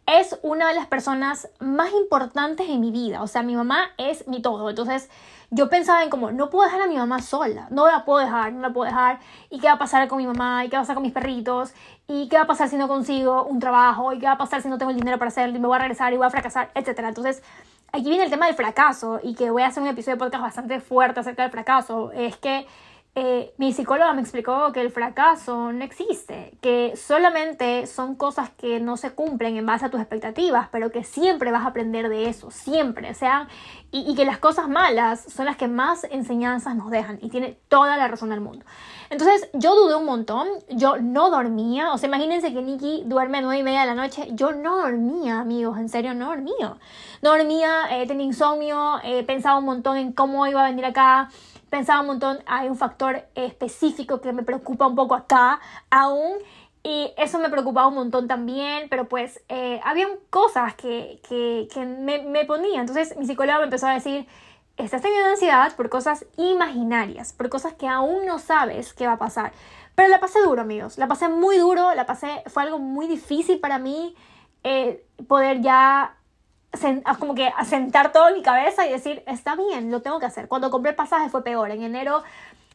es 0.08 0.40
una 0.42 0.70
de 0.70 0.76
las 0.76 0.88
personas 0.88 1.50
más 1.60 1.92
importantes 1.92 2.68
en 2.70 2.80
mi 2.80 2.90
vida. 2.92 3.22
O 3.22 3.28
sea, 3.28 3.44
mi 3.44 3.56
mamá 3.56 3.92
es 3.98 4.28
mi 4.28 4.42
todo. 4.42 4.70
Entonces, 4.70 5.10
yo 5.56 5.70
pensaba 5.70 6.04
en 6.04 6.10
como, 6.10 6.32
no 6.32 6.50
puedo 6.50 6.66
dejar 6.66 6.82
a 6.82 6.88
mi 6.88 6.98
mamá 6.98 7.22
sola, 7.22 7.68
no 7.70 7.86
la 7.86 8.06
puedo 8.06 8.20
dejar, 8.20 8.52
no 8.54 8.62
la 8.62 8.74
puedo 8.74 8.86
dejar, 8.90 9.20
y 9.52 9.60
qué 9.60 9.68
va 9.68 9.74
a 9.74 9.78
pasar 9.78 10.08
con 10.08 10.18
mi 10.18 10.26
mamá, 10.26 10.66
y 10.66 10.70
qué 10.70 10.76
va 10.76 10.82
a 10.82 10.84
pasar 10.84 10.96
con 10.96 11.04
mis 11.04 11.14
perritos, 11.14 11.74
y 12.08 12.28
qué 12.28 12.38
va 12.38 12.44
a 12.44 12.48
pasar 12.48 12.70
si 12.70 12.76
no 12.76 12.88
consigo 12.88 13.44
un 13.46 13.60
trabajo, 13.60 14.14
y 14.14 14.20
qué 14.20 14.26
va 14.26 14.32
a 14.32 14.38
pasar 14.38 14.64
si 14.64 14.68
no 14.68 14.80
tengo 14.80 14.90
el 14.90 14.98
dinero 14.98 15.20
para 15.20 15.30
hacerlo, 15.30 15.56
y 15.56 15.60
me 15.60 15.68
voy 15.68 15.76
a 15.76 15.80
regresar 15.80 16.12
y 16.12 16.18
voy 16.18 16.26
a 16.26 16.32
fracasar, 16.32 16.72
etc. 16.74 17.00
Entonces, 17.04 17.44
aquí 17.92 18.10
viene 18.10 18.24
el 18.24 18.32
tema 18.32 18.48
del 18.48 18.56
fracaso 18.56 19.20
y 19.22 19.36
que 19.36 19.52
voy 19.52 19.62
a 19.62 19.68
hacer 19.68 19.84
un 19.84 19.90
episodio 19.90 20.16
de 20.16 20.20
podcast 20.20 20.44
bastante 20.44 20.80
fuerte 20.80 21.20
acerca 21.20 21.44
del 21.44 21.52
fracaso. 21.52 22.12
Es 22.14 22.36
que 22.38 22.66
eh, 23.16 23.54
mi 23.58 23.74
psicóloga 23.74 24.12
me 24.14 24.22
explicó 24.22 24.72
que 24.72 24.82
el 24.82 24.90
fracaso 24.90 25.72
no 25.72 25.84
existe, 25.84 26.58
que 26.62 26.96
solamente 26.98 27.86
son 27.86 28.16
cosas 28.16 28.50
que 28.50 28.80
no 28.80 28.98
se 28.98 29.12
cumplen 29.12 29.56
en 29.56 29.68
base 29.68 29.86
a 29.86 29.90
tus 29.92 30.00
expectativas, 30.00 30.70
pero 30.72 30.92
que 30.92 31.04
siempre 31.04 31.52
vas 31.52 31.64
a 31.64 31.68
aprender 31.68 32.10
de 32.10 32.28
eso, 32.28 32.50
siempre, 32.50 33.12
o 33.12 33.14
sea, 33.14 33.48
y, 33.92 34.16
que 34.16 34.26
las 34.26 34.40
cosas 34.40 34.68
malas 34.68 35.24
son 35.32 35.46
las 35.46 35.58
que 35.58 35.68
más 35.68 36.06
enseñanzas 36.06 36.76
nos 36.76 36.90
dejan, 36.90 37.20
y 37.22 37.30
tiene 37.30 37.60
toda 37.68 37.98
la 37.98 38.08
razón 38.08 38.32
del 38.32 38.42
mundo. 38.42 38.66
Entonces 39.12 39.48
yo 39.54 39.76
dudé 39.76 39.94
un 39.94 40.06
montón, 40.06 40.48
yo 40.70 40.98
no 40.98 41.30
dormía, 41.30 41.94
o 41.94 42.00
sea, 42.00 42.08
imagínense 42.08 42.52
que 42.52 42.64
Nikki 42.64 43.04
duerme 43.06 43.38
a 43.38 43.42
nueve 43.42 43.60
y 43.60 43.64
media 43.64 43.82
de 43.82 43.86
la 43.86 43.96
noche, 43.96 44.30
yo 44.32 44.54
no 44.54 44.78
dormía, 44.78 45.40
amigos, 45.40 45.78
en 45.78 45.88
serio 45.88 46.16
no 46.16 46.30
dormía. 46.30 46.78
No 47.22 47.30
dormía, 47.30 47.84
eh, 47.92 48.08
tenía 48.08 48.26
insomnio, 48.26 49.00
eh, 49.04 49.24
pensaba 49.24 49.60
un 49.60 49.66
montón 49.66 49.98
en 49.98 50.14
cómo 50.14 50.48
iba 50.48 50.66
a 50.66 50.68
venir 50.68 50.86
acá, 50.86 51.30
pensaba 51.74 52.02
un 52.02 52.06
montón, 52.06 52.38
hay 52.46 52.70
un 52.70 52.78
factor 52.78 53.26
específico 53.34 54.22
que 54.22 54.32
me 54.32 54.44
preocupa 54.44 54.86
un 54.86 54.96
poco 54.96 55.16
acá 55.16 55.60
aún. 55.90 56.34
Y 56.84 57.12
eso 57.18 57.40
me 57.40 57.50
preocupaba 57.50 57.88
un 57.88 57.96
montón 57.96 58.28
también, 58.28 58.90
pero 58.92 59.10
pues 59.10 59.42
eh, 59.50 59.82
habían 59.84 60.10
cosas 60.30 60.76
que, 60.76 61.20
que, 61.28 61.84
me, 61.84 62.22
me 62.22 62.46
ponía. 62.46 62.80
Entonces 62.80 63.18
mi 63.18 63.26
psicóloga 63.26 63.58
me 63.58 63.64
empezó 63.64 63.88
a 63.88 63.94
decir, 63.96 64.28
estás 64.78 65.02
teniendo 65.02 65.30
ansiedad 65.30 65.76
por 65.76 65.90
cosas 65.90 66.28
imaginarias, 66.38 67.34
por 67.34 67.50
cosas 67.50 67.74
que 67.74 67.88
aún 67.88 68.24
no 68.28 68.38
sabes 68.38 68.94
qué 68.94 69.08
va 69.08 69.14
a 69.14 69.18
pasar. 69.18 69.52
Pero 69.96 70.10
la 70.10 70.20
pasé 70.20 70.44
duro, 70.44 70.62
amigos. 70.62 71.00
La 71.00 71.08
pasé 71.08 71.28
muy 71.28 71.58
duro, 71.58 71.96
la 71.96 72.06
pasé, 72.06 72.44
fue 72.46 72.62
algo 72.62 72.78
muy 72.78 73.08
difícil 73.08 73.60
para 73.60 73.80
mí 73.80 74.16
eh, 74.64 75.04
poder 75.28 75.62
ya 75.62 76.18
como 77.20 77.36
que 77.36 77.48
asentar 77.48 78.12
todo 78.12 78.30
en 78.30 78.36
mi 78.36 78.42
cabeza 78.42 78.86
y 78.86 78.92
decir, 78.92 79.24
está 79.28 79.56
bien, 79.56 79.92
lo 79.92 80.02
tengo 80.02 80.20
que 80.20 80.26
hacer. 80.26 80.48
Cuando 80.48 80.72
compré 80.72 80.92
el 80.92 80.96
pasaje 80.96 81.30
fue 81.30 81.44
peor. 81.44 81.72
En 81.72 81.84
enero, 81.84 82.24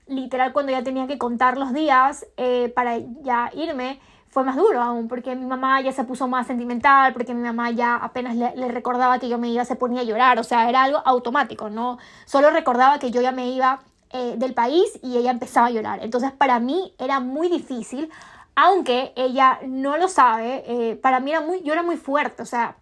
literal, 0.07 0.53
cuando 0.53 0.73
ya 0.73 0.83
tenía 0.83 1.07
que 1.07 1.19
contar 1.19 1.59
los 1.59 1.73
días 1.73 2.27
eh, 2.37 2.73
para 2.75 2.99
ya 3.23 3.51
irme, 3.55 4.01
fue 4.31 4.45
más 4.45 4.57
duro 4.57 4.83
aún, 4.83 5.09
porque 5.09 5.35
mi 5.35 5.47
mamá 5.47 5.81
ya 5.81 5.93
se 5.93 6.05
puso 6.05 6.29
más 6.29 6.47
sentimental, 6.47 7.13
porque 7.13 7.35
mi 7.35 7.43
mamá 7.43 7.71
ya 7.71 7.97
apenas 7.97 8.37
le, 8.37 8.69
recordaba 8.69 9.19
que 9.19 9.29
yo 9.29 9.39
me 9.39 9.49
iba, 9.49 9.65
se 9.65 9.77
ponía 9.77 10.03
a 10.03 10.05
llorar, 10.05 10.39
o 10.39 10.45
sea, 10.45 10.69
era 10.69 10.83
algo 10.83 11.03
automático, 11.05 11.71
¿no? 11.71 11.99
Solo 12.27 12.51
recordaba 12.51 12.99
que 12.99 13.11
yo 13.11 13.23
ya 13.23 13.33
me 13.33 13.51
iba 13.51 13.81
eh, 14.11 14.35
del 14.37 14.55
país 14.55 14.99
y 15.03 15.17
ella 15.17 15.31
empezaba 15.31 15.69
a 15.69 15.71
llorar. 15.71 16.01
Entonces, 16.03 16.33
para 16.33 16.61
mí 16.61 16.95
era 16.99 17.21
muy 17.21 17.49
difícil, 17.49 18.11
aunque 18.55 19.13
ella 19.17 19.61
no 19.67 19.97
lo 19.97 20.09
sabe, 20.09 20.65
eh, 20.67 20.97
para 20.97 21.21
mí 21.21 21.31
era 21.31 21.41
muy, 21.41 21.63
yo 21.63 21.73
era 21.73 21.83
muy 21.83 21.97
fuerte, 21.97 22.43
o 22.43 22.47
sea, 22.47 22.77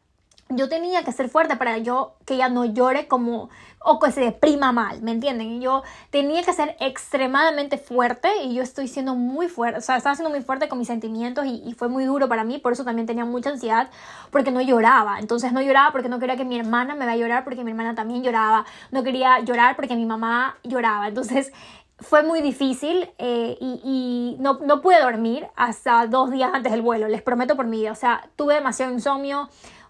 yo 0.48 0.68
tenía 0.68 1.02
que 1.02 1.12
ser 1.12 1.28
fuerte 1.28 1.56
para 1.56 1.78
yo 1.78 2.14
que 2.24 2.34
ella 2.34 2.48
no 2.48 2.64
llore 2.64 3.08
como 3.08 3.48
o 3.80 3.98
que 3.98 4.10
se 4.10 4.20
deprima 4.20 4.72
mal, 4.72 5.02
¿me 5.02 5.12
entienden? 5.12 5.52
Y 5.52 5.60
yo 5.60 5.82
tenía 6.10 6.42
que 6.42 6.52
ser 6.52 6.76
extremadamente 6.80 7.78
fuerte 7.78 8.28
y 8.42 8.54
yo 8.54 8.62
estoy 8.62 8.88
siendo 8.88 9.14
muy 9.14 9.48
fuerte, 9.48 9.78
o 9.78 9.80
sea, 9.80 9.96
estaba 9.96 10.14
siendo 10.14 10.30
muy 10.30 10.42
fuerte 10.42 10.68
con 10.68 10.78
mis 10.78 10.88
sentimientos 10.88 11.46
y, 11.46 11.74
fue 11.76 11.88
muy 11.88 12.04
duro 12.04 12.28
para 12.28 12.42
mí, 12.42 12.58
por 12.58 12.72
eso 12.72 12.84
también 12.84 13.06
tenía 13.06 13.24
mucha 13.24 13.50
ansiedad 13.50 13.90
porque 14.30 14.50
no 14.50 14.60
lloraba, 14.60 15.18
entonces 15.18 15.52
no 15.52 15.60
lloraba 15.60 15.92
porque 15.92 16.08
no 16.08 16.18
quería 16.18 16.36
que 16.36 16.44
mi 16.44 16.58
hermana 16.58 16.94
me 16.94 17.06
vaya 17.06 17.12
a 17.12 17.16
llorar 17.16 17.44
porque 17.44 17.64
mi 17.64 17.70
hermana 17.72 17.94
también 17.94 18.22
lloraba, 18.22 18.64
no 18.90 19.02
quería 19.02 19.40
llorar 19.40 19.76
porque 19.76 19.94
mi 19.94 20.06
mamá 20.06 20.56
lloraba, 20.64 21.08
entonces 21.08 21.52
fue 21.98 22.22
muy 22.22 22.42
difícil 22.42 23.10
eh, 23.18 23.56
y, 23.60 23.80
y 23.84 24.36
no, 24.40 24.58
no 24.64 24.80
pude 24.80 25.00
dormir 25.00 25.46
hasta 25.56 26.06
dos 26.06 26.30
días 26.30 26.50
antes 26.52 26.72
del 26.72 26.82
vuelo, 26.82 27.08
les 27.08 27.22
prometo 27.22 27.56
por 27.56 27.66
mi 27.66 27.80
vida, 27.80 27.92
o 27.92 27.96
sea, 27.96 28.28
tuve 28.36 28.54
demasiado 28.54 28.92
insomnio, 28.92 29.48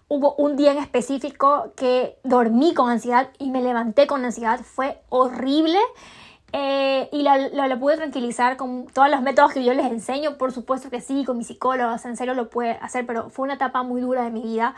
Hubo 0.09 0.35
un 0.35 0.55
día 0.55 0.71
en 0.71 0.77
específico 0.77 1.73
que 1.75 2.17
dormí 2.23 2.73
con 2.73 2.89
ansiedad 2.89 3.29
y 3.39 3.51
me 3.51 3.61
levanté 3.61 4.07
con 4.07 4.23
ansiedad. 4.23 4.61
Fue 4.61 5.01
horrible. 5.09 5.79
Eh, 6.53 7.09
y 7.11 7.23
la, 7.23 7.37
la, 7.37 7.79
pude 7.79 7.97
tranquilizar 7.97 8.55
con 8.55 8.87
todos 8.87 9.09
los 9.09 9.21
métodos 9.21 9.51
que 9.51 9.65
yo 9.65 9.73
les 9.73 9.85
enseño. 9.87 10.37
Por 10.37 10.53
supuesto 10.53 10.89
que 10.89 11.01
sí, 11.01 11.25
con 11.25 11.37
mis 11.37 11.47
psicólogos, 11.47 12.05
en 12.05 12.15
serio 12.15 12.33
lo 12.35 12.49
puede 12.49 12.71
hacer, 12.81 13.05
pero 13.05 13.29
fue 13.29 13.43
una 13.43 13.55
etapa 13.55 13.83
muy 13.83 13.99
dura 13.99 14.23
de 14.23 14.31
mi 14.31 14.41
vida. 14.41 14.75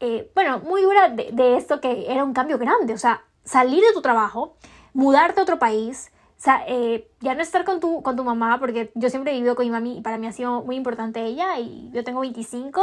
Eh, 0.00 0.30
bueno, 0.34 0.60
muy 0.60 0.82
dura 0.82 1.10
de, 1.10 1.30
de, 1.32 1.56
esto 1.56 1.80
que 1.80 2.10
era 2.10 2.24
un 2.24 2.32
cambio 2.32 2.56
grande. 2.56 2.94
O 2.94 2.98
sea, 2.98 3.24
salir 3.44 3.82
de 3.82 3.92
tu 3.92 4.00
trabajo, 4.00 4.56
mudarte 4.94 5.40
a 5.40 5.42
otro 5.42 5.58
país, 5.58 6.10
o 6.38 6.42
sea, 6.42 6.62
eh, 6.68 7.08
ya 7.20 7.34
no 7.34 7.40
estar 7.40 7.64
con 7.64 7.80
tu, 7.80 8.02
con 8.02 8.14
tu 8.14 8.22
mamá, 8.22 8.58
porque 8.60 8.90
yo 8.94 9.08
siempre 9.08 9.32
he 9.32 9.36
vivido 9.36 9.54
con 9.54 9.64
mi 9.64 9.70
mami 9.70 9.98
y 9.98 10.00
para 10.02 10.18
mí 10.18 10.26
ha 10.26 10.32
sido 10.32 10.62
muy 10.62 10.76
importante 10.76 11.24
ella 11.24 11.58
y 11.58 11.90
yo 11.92 12.04
tengo 12.04 12.20
25 12.20 12.82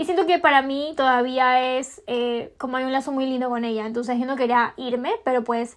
y 0.00 0.06
siento 0.06 0.24
que 0.24 0.38
para 0.38 0.62
mí 0.62 0.94
todavía 0.96 1.76
es 1.76 2.02
eh, 2.06 2.54
como 2.56 2.78
hay 2.78 2.84
un 2.84 2.92
lazo 2.92 3.12
muy 3.12 3.26
lindo 3.26 3.50
con 3.50 3.66
ella. 3.66 3.84
Entonces 3.84 4.18
yo 4.18 4.24
no 4.24 4.34
quería 4.34 4.72
irme, 4.78 5.12
pero 5.26 5.44
pues 5.44 5.76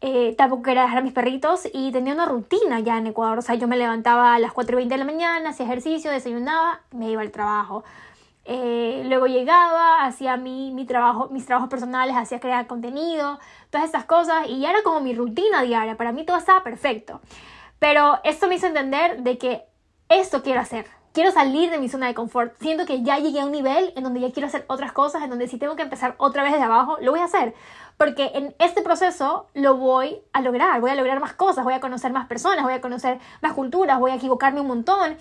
eh, 0.00 0.36
tampoco 0.38 0.62
quería 0.62 0.82
dejar 0.82 0.98
a 0.98 1.00
mis 1.00 1.12
perritos. 1.12 1.68
Y 1.74 1.90
tenía 1.90 2.14
una 2.14 2.26
rutina 2.26 2.78
ya 2.78 2.96
en 2.96 3.08
Ecuador. 3.08 3.40
O 3.40 3.42
sea, 3.42 3.56
yo 3.56 3.66
me 3.66 3.76
levantaba 3.76 4.36
a 4.36 4.38
las 4.38 4.52
4 4.52 4.72
y 4.72 4.76
20 4.76 4.94
de 4.94 4.98
la 4.98 5.04
mañana, 5.04 5.50
hacía 5.50 5.66
ejercicio, 5.66 6.12
desayunaba, 6.12 6.82
me 6.92 7.10
iba 7.10 7.22
al 7.22 7.32
trabajo. 7.32 7.82
Eh, 8.44 9.02
luego 9.06 9.26
llegaba, 9.26 10.04
hacía 10.04 10.36
mi, 10.36 10.70
mi 10.70 10.84
trabajo, 10.84 11.28
mis 11.32 11.44
trabajos 11.44 11.68
personales, 11.68 12.14
hacía 12.14 12.38
crear 12.38 12.68
contenido, 12.68 13.40
todas 13.70 13.88
esas 13.88 14.04
cosas. 14.04 14.46
Y 14.48 14.60
ya 14.60 14.70
era 14.70 14.84
como 14.84 15.00
mi 15.00 15.12
rutina 15.12 15.62
diaria. 15.62 15.96
Para 15.96 16.12
mí 16.12 16.24
todo 16.24 16.36
estaba 16.36 16.62
perfecto. 16.62 17.20
Pero 17.80 18.20
esto 18.22 18.46
me 18.46 18.54
hizo 18.54 18.68
entender 18.68 19.24
de 19.24 19.38
que 19.38 19.64
esto 20.08 20.44
quiero 20.44 20.60
hacer 20.60 20.86
quiero 21.16 21.32
salir 21.32 21.70
de 21.70 21.78
mi 21.78 21.88
zona 21.88 22.08
de 22.08 22.14
confort. 22.14 22.52
Siento 22.60 22.84
que 22.84 23.02
ya 23.02 23.18
llegué 23.18 23.40
a 23.40 23.46
un 23.46 23.50
nivel 23.50 23.90
en 23.96 24.04
donde 24.04 24.20
ya 24.20 24.30
quiero 24.32 24.48
hacer 24.48 24.66
otras 24.68 24.92
cosas, 24.92 25.22
en 25.22 25.30
donde 25.30 25.48
si 25.48 25.56
tengo 25.56 25.74
que 25.74 25.80
empezar 25.80 26.14
otra 26.18 26.42
vez 26.42 26.52
desde 26.52 26.66
abajo, 26.66 26.98
lo 27.00 27.10
voy 27.10 27.20
a 27.20 27.24
hacer. 27.24 27.54
Porque 27.96 28.32
en 28.34 28.54
este 28.58 28.82
proceso 28.82 29.46
lo 29.54 29.78
voy 29.78 30.18
a 30.34 30.42
lograr, 30.42 30.78
voy 30.78 30.90
a 30.90 30.94
lograr 30.94 31.18
más 31.18 31.32
cosas, 31.32 31.64
voy 31.64 31.72
a 31.72 31.80
conocer 31.80 32.12
más 32.12 32.26
personas, 32.26 32.64
voy 32.64 32.74
a 32.74 32.82
conocer 32.82 33.18
más 33.40 33.54
culturas, 33.54 33.98
voy 33.98 34.10
a 34.10 34.16
equivocarme 34.16 34.60
un 34.60 34.66
montón. 34.66 35.16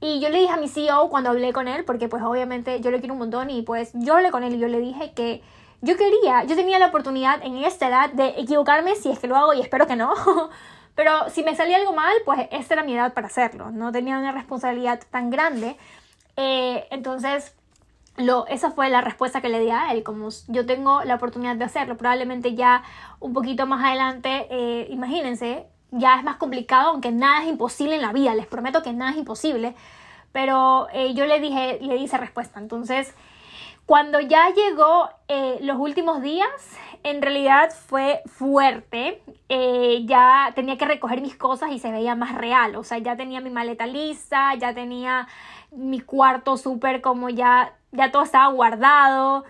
Y 0.00 0.20
yo 0.20 0.28
le 0.28 0.38
dije 0.38 0.52
a 0.52 0.56
mi 0.56 0.68
CEO 0.68 1.10
cuando 1.10 1.30
hablé 1.30 1.52
con 1.52 1.66
él, 1.66 1.84
porque 1.84 2.06
pues 2.06 2.22
obviamente 2.22 2.80
yo 2.80 2.92
lo 2.92 3.00
quiero 3.00 3.14
un 3.14 3.18
montón 3.18 3.50
y 3.50 3.62
pues 3.62 3.90
yo 3.94 4.14
hablé 4.14 4.30
con 4.30 4.44
él 4.44 4.54
y 4.54 4.60
yo 4.60 4.68
le 4.68 4.78
dije 4.78 5.14
que 5.14 5.42
yo 5.80 5.96
quería, 5.96 6.44
yo 6.44 6.54
tenía 6.54 6.78
la 6.78 6.86
oportunidad 6.86 7.40
en 7.42 7.56
esta 7.56 7.88
edad 7.88 8.10
de 8.10 8.34
equivocarme 8.38 8.94
si 8.94 9.10
es 9.10 9.18
que 9.18 9.26
lo 9.26 9.34
hago 9.34 9.52
y 9.52 9.60
espero 9.60 9.88
que 9.88 9.96
no. 9.96 10.14
Pero 10.94 11.30
si 11.30 11.42
me 11.42 11.56
salía 11.56 11.76
algo 11.76 11.92
mal, 11.92 12.14
pues 12.24 12.48
esta 12.50 12.74
era 12.74 12.82
mi 12.82 12.94
edad 12.94 13.14
para 13.14 13.28
hacerlo. 13.28 13.70
No 13.70 13.92
tenía 13.92 14.18
una 14.18 14.32
responsabilidad 14.32 15.00
tan 15.10 15.30
grande. 15.30 15.76
Eh, 16.36 16.86
entonces, 16.90 17.54
lo, 18.16 18.46
esa 18.48 18.70
fue 18.70 18.90
la 18.90 19.00
respuesta 19.00 19.40
que 19.40 19.48
le 19.48 19.60
di 19.60 19.70
a 19.70 19.92
él. 19.92 20.02
Como 20.02 20.28
yo 20.48 20.66
tengo 20.66 21.02
la 21.04 21.14
oportunidad 21.14 21.56
de 21.56 21.64
hacerlo, 21.64 21.96
probablemente 21.96 22.54
ya 22.54 22.82
un 23.18 23.32
poquito 23.32 23.66
más 23.66 23.84
adelante, 23.84 24.46
eh, 24.50 24.86
imagínense, 24.90 25.66
ya 25.90 26.16
es 26.16 26.24
más 26.24 26.36
complicado, 26.36 26.90
aunque 26.90 27.12
nada 27.12 27.42
es 27.42 27.48
imposible 27.48 27.96
en 27.96 28.02
la 28.02 28.12
vida. 28.12 28.34
Les 28.34 28.46
prometo 28.46 28.82
que 28.82 28.92
nada 28.92 29.12
es 29.12 29.16
imposible. 29.16 29.74
Pero 30.32 30.88
eh, 30.92 31.14
yo 31.14 31.26
le 31.26 31.40
dije, 31.40 31.78
le 31.80 31.94
di 31.94 32.04
esa 32.04 32.18
respuesta. 32.18 32.60
Entonces, 32.60 33.14
cuando 33.90 34.20
ya 34.20 34.50
llegó 34.54 35.10
los 35.62 35.76
últimos 35.80 36.22
días, 36.22 36.78
en 37.02 37.20
realidad 37.20 37.72
fue 37.72 38.22
fuerte. 38.26 39.20
Eh, 39.48 40.04
ya 40.06 40.52
tenía 40.54 40.78
que 40.78 40.84
recoger 40.84 41.20
mis 41.20 41.34
cosas 41.34 41.72
y 41.72 41.80
se 41.80 41.90
veía 41.90 42.14
más 42.14 42.36
real. 42.36 42.76
O 42.76 42.84
sea, 42.84 42.98
ya 42.98 43.16
tenía 43.16 43.40
mi 43.40 43.50
maleta 43.50 43.86
lista, 43.86 44.54
ya 44.54 44.72
tenía 44.74 45.26
mi 45.72 45.98
cuarto 45.98 46.56
súper 46.56 47.00
como 47.00 47.30
ya, 47.30 47.74
ya 47.90 48.12
todo 48.12 48.22
estaba 48.22 48.46
guardado. 48.52 49.44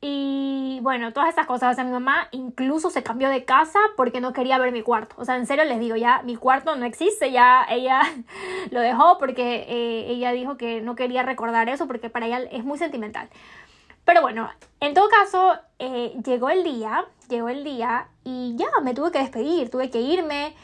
Y 0.00 0.78
bueno, 0.80 1.12
todas 1.12 1.28
esas 1.28 1.46
cosas. 1.46 1.72
O 1.72 1.74
sea, 1.74 1.84
mi 1.84 1.92
mamá 1.92 2.28
incluso 2.30 2.88
se 2.88 3.02
cambió 3.02 3.28
de 3.28 3.44
casa 3.44 3.78
porque 3.98 4.22
no 4.22 4.32
quería 4.32 4.56
ver 4.56 4.72
mi 4.72 4.80
cuarto. 4.80 5.16
O 5.18 5.26
sea, 5.26 5.36
en 5.36 5.44
serio 5.44 5.64
les 5.64 5.80
digo, 5.80 5.96
ya 5.96 6.22
mi 6.22 6.36
cuarto 6.36 6.76
no 6.76 6.86
existe, 6.86 7.30
ya 7.30 7.66
ella 7.68 8.00
lo 8.70 8.80
dejó 8.80 9.18
porque 9.18 9.66
eh, 9.68 10.06
ella 10.08 10.32
dijo 10.32 10.56
que 10.56 10.80
no 10.80 10.96
quería 10.96 11.24
recordar 11.24 11.68
eso 11.68 11.86
porque 11.86 12.08
para 12.08 12.24
ella 12.24 12.38
es 12.50 12.64
muy 12.64 12.78
sentimental. 12.78 13.28
Pero 14.04 14.20
bueno, 14.22 14.48
en 14.80 14.94
todo 14.94 15.08
caso, 15.08 15.54
eh, 15.78 16.14
llegó 16.24 16.50
el 16.50 16.64
día, 16.64 17.04
llegó 17.28 17.48
el 17.48 17.64
día 17.64 18.08
y 18.24 18.54
ya 18.56 18.66
me 18.82 18.94
tuve 18.94 19.12
que 19.12 19.20
despedir, 19.20 19.70
tuve 19.70 19.90
que 19.90 20.00
irme 20.00 20.54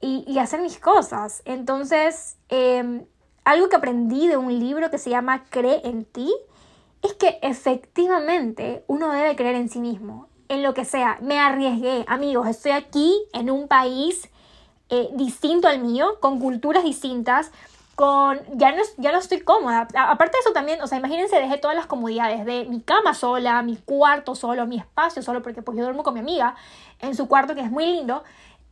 y, 0.00 0.38
hacer 0.38 0.60
mis 0.60 0.78
cosas. 0.78 1.42
Entonces, 1.44 2.36
em, 2.48 3.04
algo 3.44 3.68
que 3.68 3.76
aprendí 3.76 4.28
de 4.28 4.36
un 4.36 4.58
libro 4.58 4.90
que 4.90 4.98
se 4.98 5.10
llama 5.10 5.44
Cree 5.50 5.82
en 5.84 6.04
ti 6.04 6.32
es 7.02 7.14
que 7.14 7.38
efectivamente 7.42 8.84
uno 8.86 9.12
debe 9.12 9.36
creer 9.36 9.56
en 9.56 9.68
sí 9.68 9.78
mismo, 9.78 10.28
en 10.48 10.62
lo 10.62 10.74
que 10.74 10.84
sea. 10.84 11.18
Me 11.20 11.38
arriesgué, 11.38 12.04
amigos, 12.08 12.48
estoy 12.48 12.72
aquí 12.72 13.14
en 13.32 13.50
un 13.50 13.68
país 13.68 14.28
eh, 14.88 15.10
distinto 15.14 15.68
al 15.68 15.80
mío, 15.80 16.18
con 16.20 16.38
culturas 16.40 16.84
distintas 16.84 17.52
con 17.96 18.38
ya 18.58 18.72
no, 18.72 18.82
ya 18.98 19.10
no 19.10 19.18
estoy 19.18 19.40
cómoda. 19.40 19.88
aparte 19.94 20.36
de 20.36 20.40
eso 20.40 20.52
también, 20.52 20.80
o 20.82 20.86
sea, 20.86 20.98
imagínense, 20.98 21.40
dejé 21.40 21.56
todas 21.56 21.74
las 21.74 21.86
comodidades 21.86 22.44
de 22.44 22.66
mi 22.66 22.82
cama 22.82 23.14
sola, 23.14 23.62
mi 23.62 23.76
cuarto 23.78 24.34
solo, 24.34 24.66
mi 24.66 24.76
espacio 24.76 25.22
solo, 25.22 25.42
porque 25.42 25.62
pues 25.62 25.78
yo 25.78 25.84
duermo 25.84 26.02
con 26.02 26.12
mi 26.12 26.20
amiga 26.20 26.54
en 27.00 27.16
su 27.16 27.26
cuarto 27.26 27.54
que 27.54 27.62
es 27.62 27.70
muy 27.70 27.86
lindo. 27.86 28.22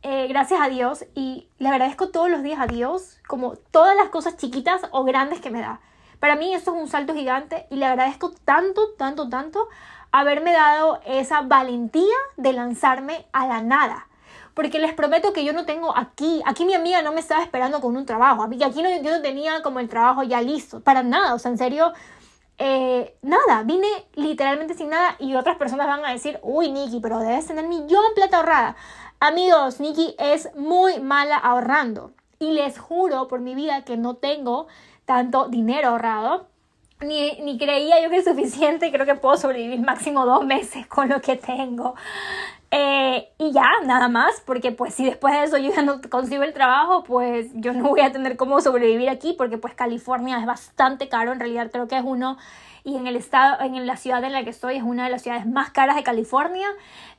Eh, 0.03 0.27
gracias 0.27 0.61
a 0.61 0.69
Dios 0.69 1.05
y 1.15 1.47
le 1.57 1.69
agradezco 1.69 2.09
todos 2.09 2.29
los 2.29 2.43
días 2.43 2.59
a 2.59 2.67
Dios 2.67 3.17
como 3.27 3.55
todas 3.55 3.95
las 3.95 4.09
cosas 4.09 4.37
chiquitas 4.37 4.83
o 4.91 5.03
grandes 5.03 5.41
que 5.41 5.49
me 5.49 5.59
da. 5.59 5.81
Para 6.19 6.35
mí 6.35 6.53
eso 6.53 6.75
es 6.75 6.81
un 6.81 6.87
salto 6.87 7.15
gigante 7.15 7.65
y 7.71 7.77
le 7.77 7.87
agradezco 7.87 8.31
tanto, 8.45 8.91
tanto, 8.91 9.27
tanto 9.27 9.67
haberme 10.11 10.53
dado 10.53 11.01
esa 11.03 11.41
valentía 11.41 12.15
de 12.37 12.53
lanzarme 12.53 13.25
a 13.33 13.47
la 13.47 13.61
nada 13.63 14.07
porque 14.55 14.79
les 14.79 14.93
prometo 14.93 15.33
que 15.33 15.43
yo 15.43 15.53
no 15.53 15.65
tengo 15.65 15.95
aquí, 15.95 16.41
aquí 16.45 16.65
mi 16.65 16.73
amiga 16.73 17.01
no 17.03 17.11
me 17.11 17.19
estaba 17.19 17.43
esperando 17.43 17.81
con 17.81 17.95
un 17.95 18.05
trabajo, 18.05 18.43
aquí 18.43 18.81
no, 18.81 18.89
yo 18.89 19.11
no 19.11 19.21
tenía 19.21 19.61
como 19.61 19.79
el 19.79 19.89
trabajo 19.89 20.23
ya 20.23 20.41
listo, 20.41 20.79
para 20.79 21.03
nada, 21.03 21.35
o 21.35 21.39
sea, 21.39 21.51
en 21.51 21.57
serio, 21.57 21.93
eh, 22.57 23.17
nada, 23.21 23.63
vine 23.63 23.87
literalmente 24.13 24.73
sin 24.73 24.89
nada 24.89 25.17
y 25.19 25.35
otras 25.35 25.57
personas 25.57 25.87
van 25.87 26.05
a 26.05 26.11
decir, 26.11 26.39
uy, 26.41 26.71
Nikki, 26.71 27.01
pero 27.01 27.19
debes 27.19 27.45
tener 27.45 27.67
millón 27.67 28.03
plata 28.15 28.37
ahorrada. 28.37 28.75
Amigos, 29.19 29.81
Nikki 29.81 30.15
es 30.17 30.49
muy 30.55 31.01
mala 31.01 31.35
ahorrando 31.37 32.13
y 32.39 32.51
les 32.51 32.79
juro 32.79 33.27
por 33.27 33.41
mi 33.41 33.55
vida 33.55 33.83
que 33.83 33.97
no 33.97 34.15
tengo 34.15 34.67
tanto 35.03 35.49
dinero 35.49 35.89
ahorrado. 35.89 36.47
Ni, 37.01 37.41
ni 37.41 37.57
creía 37.57 38.01
yo 38.01 38.09
que 38.09 38.17
es 38.17 38.25
suficiente, 38.25 38.89
creo 38.89 39.05
que 39.05 39.15
puedo 39.15 39.35
sobrevivir 39.35 39.81
máximo 39.81 40.25
dos 40.25 40.45
meses 40.45 40.87
con 40.87 41.09
lo 41.09 41.19
que 41.19 41.35
tengo. 41.35 41.95
Eh, 42.77 43.29
y 43.37 43.53
ya, 43.53 43.69
nada 43.85 44.09
más, 44.09 44.41
porque 44.45 44.73
pues 44.73 44.93
si 44.93 45.05
después 45.05 45.33
de 45.33 45.45
eso 45.45 45.57
yo 45.57 45.71
ya 45.73 45.81
no 45.81 46.01
consigo 46.09 46.43
el 46.43 46.51
trabajo, 46.51 47.05
pues 47.05 47.47
yo 47.53 47.71
no 47.71 47.87
voy 47.87 48.01
a 48.01 48.11
tener 48.11 48.35
cómo 48.35 48.59
sobrevivir 48.59 49.07
aquí, 49.07 49.33
porque 49.37 49.57
pues 49.57 49.73
California 49.75 50.37
es 50.39 50.45
bastante 50.45 51.07
caro, 51.07 51.31
en 51.31 51.39
realidad 51.39 51.71
creo 51.71 51.87
que 51.87 51.95
es 51.95 52.03
uno 52.05 52.37
y 52.85 52.95
en 52.95 53.07
el 53.07 53.15
estado, 53.15 53.59
en 53.61 53.85
la 53.87 53.97
ciudad 53.97 54.23
en 54.23 54.31
la 54.31 54.43
que 54.43 54.51
estoy 54.51 54.77
es 54.77 54.83
una 54.83 55.05
de 55.05 55.09
las 55.09 55.23
ciudades 55.23 55.47
más 55.47 55.71
caras 55.71 55.95
de 55.95 56.03
California. 56.03 56.67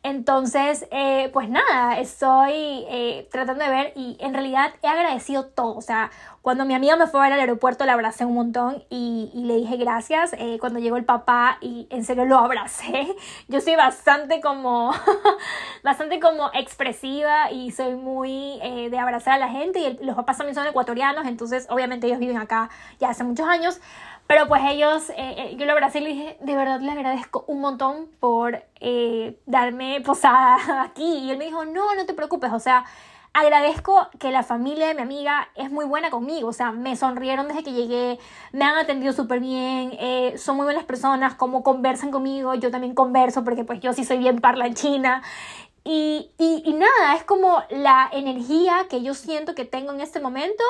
Entonces, 0.05 0.87
eh, 0.93 1.29
pues 1.33 1.49
nada, 1.49 1.99
estoy 1.99 2.85
eh, 2.89 3.29
tratando 3.33 3.65
de 3.65 3.71
ver 3.71 3.93
y 3.97 4.17
en 4.21 4.33
realidad 4.33 4.73
he 4.83 4.87
agradecido 4.87 5.47
todo. 5.47 5.77
O 5.77 5.81
sea, 5.81 6.13
cuando 6.41 6.65
mi 6.65 6.75
amiga 6.75 6.95
me 6.95 7.09
fue 7.09 7.19
a 7.19 7.25
ver 7.25 7.33
al 7.33 7.41
aeropuerto, 7.41 7.85
la 7.85 7.95
abracé 7.95 8.25
un 8.25 8.35
montón 8.35 8.85
y, 8.91 9.33
y 9.35 9.43
le 9.43 9.57
dije 9.57 9.77
gracias. 9.77 10.35
Eh, 10.39 10.59
cuando 10.61 10.79
llegó 10.79 10.97
el 10.99 11.05
papá 11.05 11.59
y 11.61 11.89
en 11.91 12.05
serio 12.05 12.25
lo 12.27 12.39
abracé. 12.39 13.17
Yo 13.49 13.61
soy 13.61 13.75
bastante 13.75 14.41
como, 14.41 14.93
bastante 15.83 16.21
como 16.21 16.53
expresiva 16.55 17.51
y 17.51 17.73
soy 17.73 17.97
muy 17.97 18.61
de 18.91 18.99
abrazar 18.99 19.35
a 19.35 19.39
la 19.39 19.49
gente 19.49 19.81
y 19.81 20.05
los 20.05 20.15
papás 20.15 20.39
también 20.39 20.55
son 20.55 20.67
ecuatorianos, 20.67 21.27
entonces 21.27 21.67
obviamente 21.71 22.07
ellos 22.07 22.19
viven 22.19 22.37
acá 22.37 22.71
ya 23.01 23.09
hace 23.09 23.25
muchos 23.25 23.49
años. 23.49 23.81
Pero 24.27 24.49
pues 24.49 24.63
ellos, 24.67 25.11
eh, 25.11 25.15
eh, 25.19 25.57
yo 25.57 25.67
lo 25.67 25.73
abracé 25.73 26.01
y 26.01 26.03
le 26.03 26.09
dije, 26.11 26.37
de 26.41 26.57
verdad 26.57 26.81
le 26.81 26.91
agradezco 26.91 27.45
un 27.47 27.61
montón 27.61 28.09
por 28.19 28.65
eh, 28.81 29.39
darme 29.47 30.01
posada 30.01 30.83
aquí. 30.83 31.19
Y 31.19 31.31
él 31.31 31.39
me 31.39 31.45
dijo, 31.45 31.65
no, 31.65 31.95
no 31.95 32.07
te 32.07 32.15
preocupes, 32.15 32.53
o 32.53 32.59
sea, 32.59 32.85
agradezco 33.33 34.09
que 34.19 34.33
la 34.33 34.43
familia 34.43 34.89
de 34.89 34.95
mi 34.95 35.03
amiga 35.03 35.49
es 35.55 35.71
muy 35.71 35.85
buena 35.85 36.11
conmigo, 36.11 36.49
o 36.49 36.53
sea, 36.53 36.73
me 36.73 36.97
sonrieron 36.97 37.47
desde 37.47 37.63
que 37.63 37.73
llegué, 37.73 38.19
me 38.53 38.65
han 38.65 38.77
atendido 38.77 39.13
súper 39.13 39.41
bien, 39.41 39.93
son 40.39 40.57
muy 40.57 40.65
buenas 40.65 40.85
personas, 40.85 41.35
como 41.35 41.63
conversan 41.63 42.11
conmigo, 42.11 42.55
yo 42.55 42.71
también 42.71 42.95
converso 42.95 43.45
porque 43.45 43.63
pues 43.63 43.81
yo 43.81 43.93
sí 43.93 44.05
soy 44.07 44.17
bien 44.17 44.41
parlanchina. 44.41 45.23
Y, 45.85 46.31
y, 46.39 46.63
y 46.65 46.73
nada, 46.73 47.15
es 47.15 47.25
como 47.25 47.63
la 47.69 48.09
energía 48.11 48.87
que 48.89 49.03
yo 49.03 49.13
siento 49.13 49.55
que 49.55 49.67
tengo 49.67 49.93
en 49.93 50.01
este 50.01 50.19
momento 50.19 50.65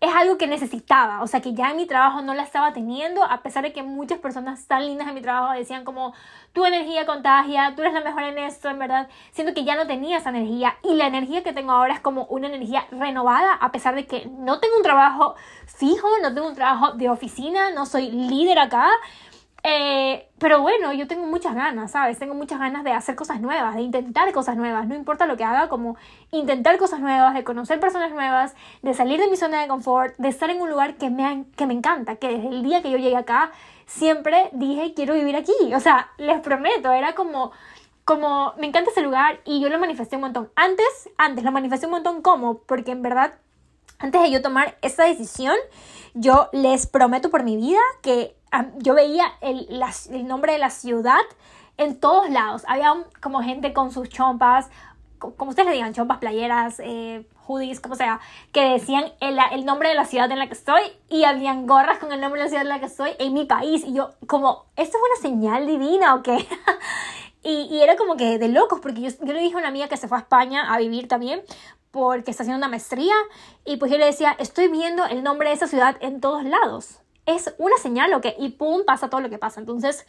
es 0.00 0.14
algo 0.14 0.36
que 0.36 0.46
necesitaba, 0.46 1.22
o 1.22 1.26
sea 1.26 1.40
que 1.40 1.54
ya 1.54 1.70
en 1.70 1.76
mi 1.76 1.86
trabajo 1.86 2.20
no 2.20 2.34
la 2.34 2.42
estaba 2.42 2.72
teniendo, 2.72 3.22
a 3.24 3.42
pesar 3.42 3.62
de 3.62 3.72
que 3.72 3.82
muchas 3.82 4.18
personas 4.18 4.66
tan 4.66 4.86
lindas 4.86 5.08
en 5.08 5.14
mi 5.14 5.22
trabajo 5.22 5.54
decían 5.54 5.84
como 5.84 6.12
tu 6.52 6.64
energía 6.66 7.06
contagia, 7.06 7.72
tú 7.74 7.82
eres 7.82 7.94
la 7.94 8.02
mejor 8.02 8.24
en 8.24 8.38
esto, 8.38 8.68
en 8.68 8.78
verdad, 8.78 9.08
siento 9.32 9.54
que 9.54 9.64
ya 9.64 9.76
no 9.76 9.86
tenía 9.86 10.18
esa 10.18 10.30
energía 10.30 10.76
y 10.82 10.94
la 10.94 11.06
energía 11.06 11.42
que 11.42 11.52
tengo 11.52 11.72
ahora 11.72 11.94
es 11.94 12.00
como 12.00 12.24
una 12.24 12.48
energía 12.48 12.86
renovada, 12.90 13.54
a 13.54 13.72
pesar 13.72 13.94
de 13.94 14.06
que 14.06 14.26
no 14.26 14.60
tengo 14.60 14.76
un 14.76 14.82
trabajo 14.82 15.36
fijo, 15.66 16.08
no 16.22 16.34
tengo 16.34 16.48
un 16.48 16.54
trabajo 16.54 16.92
de 16.92 17.08
oficina, 17.08 17.70
no 17.70 17.86
soy 17.86 18.10
líder 18.10 18.58
acá, 18.58 18.88
eh, 19.66 20.28
pero 20.38 20.60
bueno, 20.60 20.92
yo 20.92 21.06
tengo 21.06 21.24
muchas 21.24 21.54
ganas, 21.54 21.92
¿sabes? 21.92 22.18
Tengo 22.18 22.34
muchas 22.34 22.60
ganas 22.60 22.84
de 22.84 22.92
hacer 22.92 23.16
cosas 23.16 23.40
nuevas, 23.40 23.74
de 23.74 23.80
intentar 23.80 24.30
cosas 24.32 24.58
nuevas, 24.58 24.86
no 24.86 24.94
importa 24.94 25.24
lo 25.24 25.38
que 25.38 25.44
haga, 25.44 25.70
como 25.70 25.96
intentar 26.32 26.76
cosas 26.76 27.00
nuevas, 27.00 27.32
de 27.32 27.44
conocer 27.44 27.80
personas 27.80 28.12
nuevas, 28.12 28.54
de 28.82 28.92
salir 28.92 29.18
de 29.18 29.28
mi 29.28 29.36
zona 29.36 29.62
de 29.62 29.68
confort, 29.68 30.14
de 30.18 30.28
estar 30.28 30.50
en 30.50 30.60
un 30.60 30.68
lugar 30.68 30.96
que 30.96 31.08
me, 31.08 31.46
que 31.56 31.66
me 31.66 31.72
encanta, 31.72 32.16
que 32.16 32.28
desde 32.28 32.48
el 32.48 32.62
día 32.62 32.82
que 32.82 32.90
yo 32.90 32.98
llegué 32.98 33.16
acá, 33.16 33.52
siempre 33.86 34.50
dije, 34.52 34.92
quiero 34.94 35.14
vivir 35.14 35.34
aquí. 35.34 35.54
O 35.74 35.80
sea, 35.80 36.10
les 36.18 36.40
prometo, 36.40 36.92
era 36.92 37.14
como 37.14 37.52
como 38.04 38.52
me 38.58 38.66
encanta 38.66 38.90
ese 38.90 39.00
lugar 39.00 39.40
y 39.46 39.60
yo 39.60 39.70
lo 39.70 39.78
manifesté 39.78 40.16
un 40.16 40.22
montón. 40.22 40.50
Antes, 40.56 41.08
antes 41.16 41.42
lo 41.42 41.52
manifesté 41.52 41.86
un 41.86 41.92
montón 41.92 42.20
como, 42.20 42.58
porque 42.58 42.90
en 42.90 43.00
verdad, 43.00 43.38
antes 43.98 44.20
de 44.20 44.30
yo 44.30 44.42
tomar 44.42 44.76
esa 44.82 45.04
decisión, 45.04 45.56
yo 46.12 46.50
les 46.52 46.86
prometo 46.86 47.30
por 47.30 47.44
mi 47.44 47.56
vida 47.56 47.80
que 48.02 48.36
yo 48.78 48.94
veía 48.94 49.26
el, 49.40 49.68
el, 50.10 50.26
nombre 50.26 50.52
de 50.52 50.58
la 50.58 50.70
ciudad 50.70 51.20
en 51.76 51.98
todos 51.98 52.30
lados. 52.30 52.62
Había 52.66 52.92
como 53.20 53.42
gente 53.42 53.72
con 53.72 53.90
sus 53.90 54.08
chompas, 54.08 54.70
como 55.18 55.50
ustedes 55.50 55.68
le 55.68 55.74
digan, 55.74 55.94
chompas, 55.94 56.18
playeras, 56.18 56.80
eh, 56.80 57.26
hoodies, 57.46 57.80
como 57.80 57.94
sea, 57.94 58.20
que 58.52 58.62
decían 58.70 59.12
el, 59.20 59.38
el, 59.52 59.64
nombre 59.64 59.88
de 59.88 59.94
la 59.94 60.04
ciudad 60.04 60.30
en 60.30 60.38
la 60.38 60.46
que 60.46 60.54
estoy 60.54 60.82
y 61.08 61.24
habían 61.24 61.66
gorras 61.66 61.98
con 61.98 62.12
el 62.12 62.20
nombre 62.20 62.40
de 62.40 62.44
la 62.44 62.48
ciudad 62.48 62.62
en 62.62 62.68
la 62.68 62.80
que 62.80 62.86
estoy 62.86 63.10
en 63.18 63.32
mi 63.32 63.44
país. 63.44 63.84
Y 63.86 63.94
yo, 63.94 64.10
como, 64.26 64.66
¿esto 64.76 64.98
es 64.98 65.02
una 65.02 65.30
señal 65.30 65.66
divina 65.66 66.14
o 66.14 66.22
qué? 66.22 66.46
y, 67.42 67.68
y, 67.70 67.82
era 67.82 67.96
como 67.96 68.16
que 68.16 68.38
de 68.38 68.48
locos, 68.48 68.80
porque 68.80 69.00
yo, 69.00 69.10
yo 69.20 69.32
le 69.32 69.40
dije 69.40 69.54
a 69.54 69.58
una 69.58 69.68
amiga 69.68 69.88
que 69.88 69.96
se 69.96 70.08
fue 70.08 70.18
a 70.18 70.20
España 70.20 70.72
a 70.72 70.78
vivir 70.78 71.08
también, 71.08 71.42
porque 71.90 72.30
está 72.30 72.42
haciendo 72.42 72.58
una 72.58 72.68
maestría, 72.68 73.14
y 73.64 73.76
pues 73.76 73.90
yo 73.90 73.98
le 73.98 74.06
decía, 74.06 74.34
estoy 74.38 74.68
viendo 74.68 75.04
el 75.06 75.22
nombre 75.22 75.48
de 75.48 75.54
esa 75.54 75.68
ciudad 75.68 75.96
en 76.00 76.20
todos 76.20 76.44
lados 76.44 77.03
es 77.26 77.54
una 77.58 77.76
señal 77.78 78.10
lo 78.10 78.20
que, 78.20 78.34
y 78.38 78.50
pum, 78.50 78.84
pasa 78.84 79.08
todo 79.08 79.20
lo 79.20 79.30
que 79.30 79.38
pasa. 79.38 79.60
Entonces, 79.60 80.06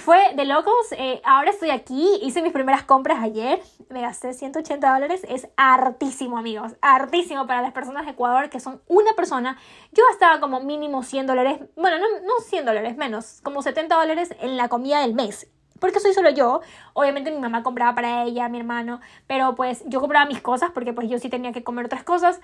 fue 0.00 0.34
de 0.34 0.44
locos. 0.44 0.92
Eh, 0.92 1.20
ahora 1.24 1.50
estoy 1.50 1.70
aquí, 1.70 2.18
hice 2.22 2.42
mis 2.42 2.52
primeras 2.52 2.82
compras 2.82 3.22
ayer, 3.22 3.60
me 3.88 4.02
gasté 4.02 4.32
180 4.32 4.92
dólares. 4.92 5.22
Es 5.28 5.48
hartísimo, 5.56 6.38
amigos, 6.38 6.72
hartísimo 6.82 7.46
para 7.46 7.62
las 7.62 7.72
personas 7.72 8.04
de 8.04 8.12
Ecuador 8.12 8.50
que 8.50 8.60
son 8.60 8.82
una 8.88 9.12
persona. 9.14 9.58
Yo 9.92 10.04
gastaba 10.10 10.40
como 10.40 10.60
mínimo 10.60 11.02
100 11.02 11.26
dólares, 11.26 11.60
bueno, 11.76 11.98
no, 11.98 12.20
no 12.26 12.40
100 12.40 12.66
dólares, 12.66 12.96
menos, 12.96 13.40
como 13.42 13.62
70 13.62 13.94
dólares 13.94 14.34
en 14.40 14.56
la 14.56 14.68
comida 14.68 15.00
del 15.00 15.14
mes. 15.14 15.48
Porque 15.80 15.98
soy 15.98 16.14
solo 16.14 16.30
yo. 16.30 16.60
Obviamente 16.92 17.32
mi 17.32 17.40
mamá 17.40 17.64
compraba 17.64 17.92
para 17.96 18.22
ella, 18.22 18.48
mi 18.48 18.58
hermano, 18.58 19.00
pero 19.26 19.56
pues 19.56 19.82
yo 19.86 20.00
compraba 20.00 20.26
mis 20.26 20.40
cosas 20.40 20.70
porque 20.72 20.92
pues 20.92 21.08
yo 21.08 21.18
sí 21.18 21.28
tenía 21.28 21.50
que 21.52 21.64
comer 21.64 21.86
otras 21.86 22.04
cosas. 22.04 22.40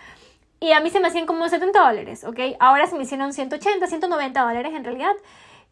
Y 0.61 0.73
a 0.73 0.81
mí 0.81 0.91
se 0.91 1.01
me 1.01 1.09
hacían 1.09 1.27
como 1.27 1.49
70 1.49 1.79
dólares, 1.79 2.25
¿ok? 2.25 2.39
Ahora 2.59 2.87
se 2.87 2.97
me 2.97 3.05
hicieron 3.05 3.33
180, 3.33 3.87
190 3.87 4.41
dólares 4.41 4.73
en 4.75 4.85
realidad. 4.85 5.15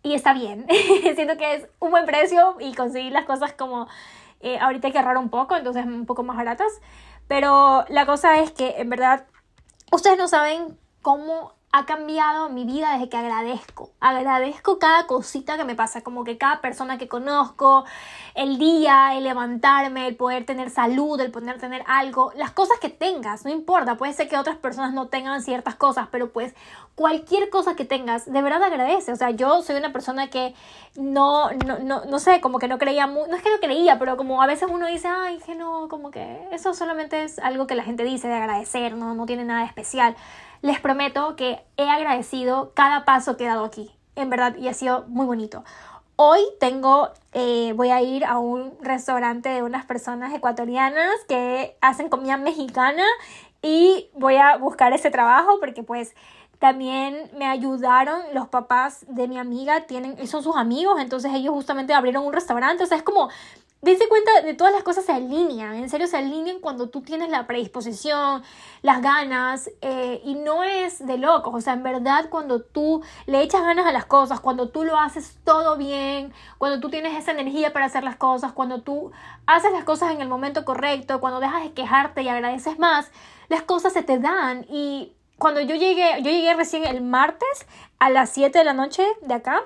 Y 0.03 0.15
está 0.15 0.33
bien. 0.33 0.67
Siento 1.17 1.37
que 1.37 1.55
es 1.55 1.69
un 1.81 1.91
buen 1.91 2.07
precio 2.07 2.57
y 2.61 2.75
conseguir 2.75 3.13
las 3.13 3.25
cosas 3.25 3.53
como 3.53 3.89
eh, 4.41 4.59
ahorita 4.59 4.89
hay 4.89 4.93
que 4.93 4.99
ahorrar 4.99 5.17
un 5.19 5.31
poco, 5.31 5.57
entonces 5.57 5.85
un 5.87 6.07
poco 6.07 6.23
más 6.23 6.37
baratas. 6.37 6.73
Pero 7.27 7.85
la 7.89 8.07
cosa 8.07 8.39
es 8.39 8.53
que 8.53 8.77
en 8.79 8.89
verdad 8.91 9.27
ustedes 9.91 10.19
no 10.19 10.29
saben 10.29 10.79
cómo 11.03 11.55
ha 11.77 11.85
cambiado 11.85 12.49
mi 12.49 12.65
vida 12.65 12.93
desde 12.93 13.11
que 13.11 13.19
agradezco. 13.19 13.91
Agradezco 14.01 14.79
cada 14.79 15.07
cosita 15.07 15.59
que 15.59 15.65
me 15.65 15.75
pasa, 15.75 16.01
como 16.01 16.25
que 16.25 16.39
cada 16.39 16.63
persona 16.63 16.97
que 16.97 17.07
conozco, 17.07 17.85
el 18.35 18.57
día, 18.57 19.15
el 19.15 19.25
levantarme, 19.25 20.09
el 20.09 20.17
poder 20.17 20.47
tener 20.47 20.71
salud, 20.71 21.21
el 21.21 21.31
poder 21.31 21.59
tener 21.59 21.85
algo, 21.87 22.33
las 22.35 22.53
cosas 22.53 22.79
que 22.81 22.89
tengas, 22.89 23.45
no 23.45 23.51
importa, 23.51 23.99
puede 23.99 24.15
ser 24.15 24.27
que 24.27 24.39
otras 24.39 24.57
personas 24.57 24.95
no 24.95 25.09
tengan 25.09 25.43
ciertas 25.43 25.75
cosas, 25.75 26.09
pero 26.11 26.33
pues 26.33 26.55
cualquier 26.95 27.51
cosa 27.51 27.77
que 27.77 27.85
tengas, 27.85 28.25
de 28.25 28.41
verdad 28.41 28.63
agradece. 28.63 29.13
O 29.13 29.17
sea, 29.17 29.31
yo 29.31 29.61
soy 29.61 29.77
una 29.77 29.93
persona 29.93 30.31
que 30.31 30.55
no, 30.97 31.51
no, 31.67 31.79
no, 31.81 32.07
no 32.07 32.19
sé, 32.19 32.41
como 32.41 32.59
que 32.59 32.69
no 32.69 32.79
creía, 32.79 33.07
no 33.07 33.27
es 33.27 33.43
que 33.43 33.51
no 33.51 33.61
creía, 33.61 33.99
pero 33.99 34.17
como 34.17 34.43
a 34.43 34.47
veces 34.47 34.69
uno 34.73 34.87
dice, 34.87 35.09
ay, 35.09 35.41
que 35.45 35.55
no, 35.55 35.89
como 35.89 36.11
que 36.11 36.49
eso 36.53 36.73
solamente 36.73 37.23
es 37.25 37.39
algo 37.39 37.67
que 37.67 37.75
la 37.75 37.83
gente 37.83 38.03
dice 38.03 38.29
de 38.29 38.35
agradecer, 38.35 38.97
no, 38.97 39.15
no 39.15 39.27
tiene 39.27 39.45
nada 39.45 39.67
especial 39.67 40.17
les 40.67 40.81
prometo 40.81 41.37
que 41.37 41.61
he 41.77 41.89
agradecido 41.89 42.73
cada 42.75 43.05
paso 43.05 43.37
que 43.37 43.45
he 43.45 43.47
dado 43.47 43.65
aquí, 43.65 43.95
en 44.17 44.31
verdad, 44.31 44.57
y 44.57 44.67
ha 44.67 44.75
sido 44.75 45.05
muy 45.07 45.25
bonito. 45.25 45.63
Hoy 46.17 46.41
tengo, 46.59 47.11
eh, 47.33 47.73
voy 47.77 47.91
a 47.91 48.03
ir 48.03 48.25
a 48.25 48.39
un 48.39 48.73
restaurante 48.81 49.49
de 49.49 49.63
unas 49.63 49.85
personas 49.85 50.35
ecuatorianas 50.35 51.15
que 51.29 51.77
hacen 51.81 52.09
comida 52.09 52.37
mexicana 52.37 53.05
y 53.63 54.11
voy 54.15 54.37
a 54.37 54.57
buscar 54.57 54.93
ese 54.93 55.11
trabajo 55.11 55.61
porque 55.61 55.85
pues 55.85 56.17
también 56.59 57.31
me 57.39 57.47
ayudaron 57.47 58.21
los 58.33 58.49
papás 58.49 59.05
de 59.09 59.29
mi 59.29 59.39
amiga, 59.39 59.87
tienen, 59.87 60.27
son 60.27 60.43
sus 60.43 60.57
amigos, 60.57 61.01
entonces 61.01 61.31
ellos 61.33 61.55
justamente 61.55 61.95
abrieron 61.95 62.27
un 62.27 62.33
restaurante, 62.33 62.83
o 62.83 62.87
sea, 62.87 62.97
es 62.97 63.05
como 63.05 63.29
dense 63.87 64.09
cuenta 64.09 64.41
de 64.43 64.55
todas 64.55 64.73
las 64.73 64.83
cosas 64.83 65.05
se 65.05 65.13
alinean, 65.13 65.75
en 65.75 65.89
serio 65.89 66.09
se 66.09 66.17
alinean 66.17 66.59
cuando 66.59 66.89
tú 66.89 67.03
tienes 67.03 67.31
la 67.31 67.47
predisposición, 67.47 68.43
las 68.83 69.01
ganas, 69.01 69.71
eh, 69.81 70.21
y 70.25 70.35
no 70.35 70.65
es 70.65 71.07
de 71.07 71.19
locos, 71.19 71.55
o 71.55 71.61
sea, 71.61 71.75
en 71.75 71.85
verdad 71.85 72.29
cuando 72.29 72.61
tú 72.61 73.03
le 73.27 73.43
echas 73.43 73.63
ganas 73.63 73.87
a 73.87 73.93
las 73.93 74.05
cosas, 74.05 74.41
cuando 74.41 74.71
tú 74.71 74.83
lo 74.83 74.99
haces 74.99 75.39
todo 75.45 75.77
bien, 75.77 76.33
cuando 76.59 76.81
tú 76.81 76.91
tienes 76.91 77.17
esa 77.17 77.31
energía 77.31 77.73
para 77.73 77.87
hacer 77.87 78.03
las 78.03 78.17
cosas, 78.17 78.53
cuando 78.53 78.83
tú 78.83 79.13
haces 79.47 79.71
las 79.71 79.85
cosas 79.85 80.11
en 80.11 80.21
el 80.21 80.29
momento 80.29 80.65
correcto, 80.65 81.21
cuando 81.21 81.39
dejas 81.39 81.63
de 81.63 81.73
quejarte 81.73 82.23
y 82.23 82.29
agradeces 82.29 82.81
más, 82.81 83.13
las 83.49 83.63
cosas 83.63 83.93
se 83.93 84.03
te 84.03 84.19
dan. 84.19 84.67
Y 84.69 85.13
cuando 85.39 85.61
yo 85.61 85.77
llegué, 85.77 86.23
yo 86.23 86.31
llegué 86.31 86.55
recién 86.55 86.85
el 86.85 87.03
martes 87.03 87.67
a 88.01 88.11
las 88.11 88.31
7 88.31 88.59
de 88.59 88.65
la 88.65 88.75
noche 88.75 89.07
de 89.23 89.35
acá, 89.35 89.63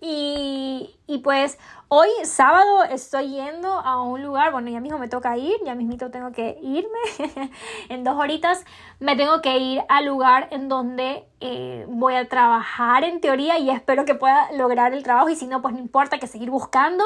Y, 0.00 0.96
y 1.06 1.18
pues 1.18 1.58
hoy 1.88 2.08
sábado 2.24 2.84
estoy 2.84 3.32
yendo 3.32 3.68
a 3.68 4.02
un 4.02 4.22
lugar, 4.22 4.50
bueno, 4.50 4.70
ya 4.70 4.80
mismo 4.80 4.98
me 4.98 5.08
toca 5.08 5.36
ir, 5.36 5.56
ya 5.64 5.74
mismito 5.74 6.10
tengo 6.10 6.32
que 6.32 6.58
irme, 6.62 6.98
en 7.90 8.02
dos 8.02 8.16
horitas 8.16 8.64
me 8.98 9.14
tengo 9.16 9.42
que 9.42 9.58
ir 9.58 9.82
al 9.88 10.06
lugar 10.06 10.48
en 10.52 10.68
donde 10.68 11.26
eh, 11.40 11.84
voy 11.88 12.14
a 12.14 12.28
trabajar 12.28 13.04
en 13.04 13.20
teoría 13.20 13.58
y 13.58 13.68
espero 13.70 14.04
que 14.06 14.14
pueda 14.14 14.50
lograr 14.52 14.94
el 14.94 15.02
trabajo 15.02 15.28
y 15.28 15.36
si 15.36 15.46
no, 15.46 15.60
pues 15.60 15.74
no 15.74 15.80
importa 15.80 16.18
que 16.18 16.26
seguir 16.26 16.50
buscando. 16.50 17.04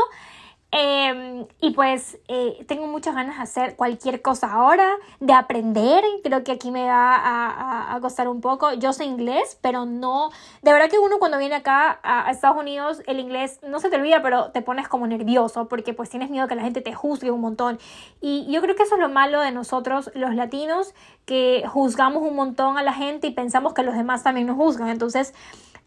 Em, 0.77 1.47
y 1.61 1.71
pues 1.71 2.19
eh, 2.27 2.65
tengo 2.67 2.89
muchas 2.89 3.15
ganas 3.15 3.37
de 3.37 3.45
hacer 3.45 3.77
cualquier 3.77 4.23
cosa 4.23 4.53
ahora, 4.53 4.97
de 5.21 5.33
aprender. 5.33 6.03
Creo 6.25 6.43
que 6.43 6.51
aquí 6.51 6.73
me 6.73 6.85
va 6.85 7.15
a, 7.15 7.95
a, 7.95 8.01
costar 8.01 8.27
un 8.27 8.41
poco. 8.41 8.73
Yo 8.73 8.93
sé 8.93 9.05
inglés, 9.05 9.57
pero 9.61 9.87
no. 9.87 10.31
De 10.63 10.73
verdad 10.73 10.91
que 10.91 10.99
uno 10.99 11.21
cuando 11.21 11.39
viene 11.39 11.55
acá 11.55 12.01
a, 12.03 12.29
Estados 12.29 12.59
Unidos, 12.59 13.03
el 13.07 13.21
inglés 13.21 13.61
no 13.63 13.79
se 13.79 13.89
te 13.89 13.95
olvida, 13.95 14.21
pero 14.21 14.51
te 14.51 14.63
pones 14.63 14.89
como 14.89 15.07
nervioso 15.07 15.69
porque 15.69 15.95
pues 15.95 16.11
tienes 16.11 16.29
miedo 16.29 16.49
que 16.49 16.57
la 16.57 16.63
gente 16.63 16.81
te 16.81 16.93
juzgue 16.93 17.31
un 17.31 17.41
montón. 17.41 17.79
Y 18.21 18.51
yo 18.51 18.61
creo 18.61 18.75
que 18.75 18.83
eso 18.83 18.97
es 18.97 19.01
lo 19.01 19.09
malo 19.09 19.43
de 19.43 19.53
nosotros, 19.53 20.11
los 20.17 20.35
latinos, 20.35 20.93
que 21.25 21.63
juzgamos 21.69 22.25
un 22.25 22.35
montón 22.35 22.79
a 22.79 22.83
la 22.83 22.93
gente 22.93 23.29
y 23.29 23.31
pensamos 23.31 23.75
que 23.75 23.85
los 23.85 23.95
demás 23.95 24.25
también 24.25 24.49
nos 24.49 24.57
juzgan. 24.57 24.89
Entonces, 24.89 25.35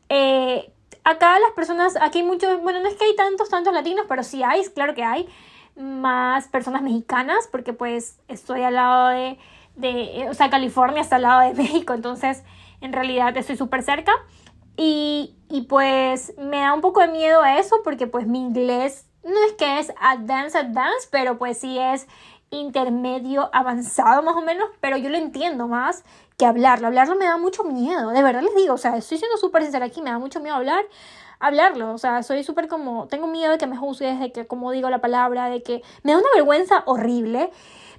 eh, 0.08 0.71
acá 1.08 1.39
las 1.39 1.52
personas, 1.52 1.96
aquí 2.02 2.20
hay 2.20 2.26
muchos, 2.26 2.62
bueno, 2.62 2.82
no 2.82 2.89
es 2.89 2.96
que 2.96 3.06
hay 3.06 3.15
tantos, 3.15 3.50
tantos 3.50 3.74
latinos, 3.74 4.06
pero 4.10 4.24
sí 4.24 4.43
hay, 4.43 4.63
claro 4.65 4.93
que 4.93 5.04
hay 5.04 5.28
más 5.78 6.50
personas 6.50 6.82
mexicanas, 6.82 7.48
porque 7.50 7.72
pues 7.72 8.20
estoy 8.28 8.63
al 8.63 8.74
lado 8.74 9.08
de, 9.10 9.38
de 9.76 10.28
o 10.30 10.34
sea, 10.34 10.50
California 10.50 11.02
está 11.02 11.15
al 11.15 11.22
lado 11.22 11.41
de 11.41 11.54
México, 11.62 11.93
entonces 11.93 12.43
en 12.82 12.91
realidad 12.91 13.36
estoy 13.38 13.56
súper 13.56 13.84
cerca. 13.84 14.12
Y, 14.80 15.36
y 15.50 15.62
pues 15.62 16.34
me 16.38 16.60
da 16.60 16.74
un 16.74 16.82
poco 16.82 17.00
de 17.00 17.08
miedo 17.08 17.43
eso, 17.43 17.78
porque 17.84 18.06
pues 18.06 18.28
mi 18.28 18.39
inglés 18.39 19.08
no 19.24 19.43
es 19.48 19.54
que 19.54 19.80
es 19.80 19.91
advanced, 20.00 20.60
advanced, 20.60 21.10
pero 21.10 21.38
pues 21.39 21.58
sí 21.58 21.80
es 21.80 22.06
intermedio 22.50 23.50
avanzado 23.54 24.24
más 24.24 24.36
o 24.36 24.42
menos, 24.42 24.70
pero 24.80 24.98
yo 24.98 25.10
lo 25.10 25.18
entiendo 25.18 25.68
más 25.68 26.04
que 26.38 26.46
hablarlo. 26.46 26.88
Hablarlo 26.88 27.16
me 27.16 27.26
da 27.26 27.38
mucho 27.38 27.64
miedo, 27.64 28.10
de 28.12 28.24
verdad 28.24 28.42
les 28.42 28.56
digo, 28.56 28.76
o 28.76 28.78
sea, 28.78 28.96
estoy 28.98 29.18
siendo 29.18 29.38
súper 29.38 29.64
sincera 29.64 29.86
aquí, 29.86 30.02
me 30.02 30.10
da 30.10 30.20
mucho 30.20 30.40
miedo 30.40 30.56
hablar, 30.56 30.86
hablarlo, 31.40 31.94
o 31.94 31.98
sea, 31.98 32.24
soy 32.24 32.44
súper 32.44 32.68
como, 32.68 33.08
tengo 33.08 33.28
miedo 33.28 33.52
de 33.52 33.58
que 33.58 33.68
me 33.68 33.78
juzgues, 33.78 34.20
de 34.20 34.32
que 34.32 34.48
como 34.48 34.72
digo 34.72 34.90
la 34.90 35.02
palabra, 35.02 35.50
de 35.50 35.62
que 35.64 35.82
me 36.04 36.14
da 36.14 36.20
una 36.20 36.30
vergüenza 36.36 36.84
horrible. 36.86 37.52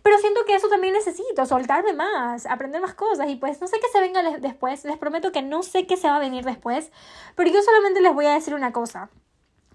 Pero 0.03 0.17
siento 0.19 0.45
que 0.47 0.55
eso 0.55 0.69
también 0.69 0.95
necesito, 0.95 1.45
soltarme 1.45 1.93
más, 1.93 2.47
aprender 2.47 2.81
más 2.81 2.95
cosas 2.95 3.29
y 3.29 3.37
pues 3.37 3.61
no 3.61 3.67
sé 3.67 3.79
qué 3.81 3.89
se 3.93 4.01
venga 4.01 4.23
después, 4.39 4.85
les 4.85 4.97
prometo 4.97 5.33
que 5.33 5.43
no 5.43 5.63
sé 5.63 5.87
qué 5.87 5.97
se 5.97 6.09
va 6.09 6.17
a 6.17 6.21
venir 6.21 6.45
después, 6.45 6.93
pero 7.35 7.51
yo 7.51 7.61
solamente 7.63 8.01
les 8.01 8.15
voy 8.15 8.27
a 8.27 8.35
decir 8.35 8.55
una 8.55 8.73
cosa. 8.73 9.11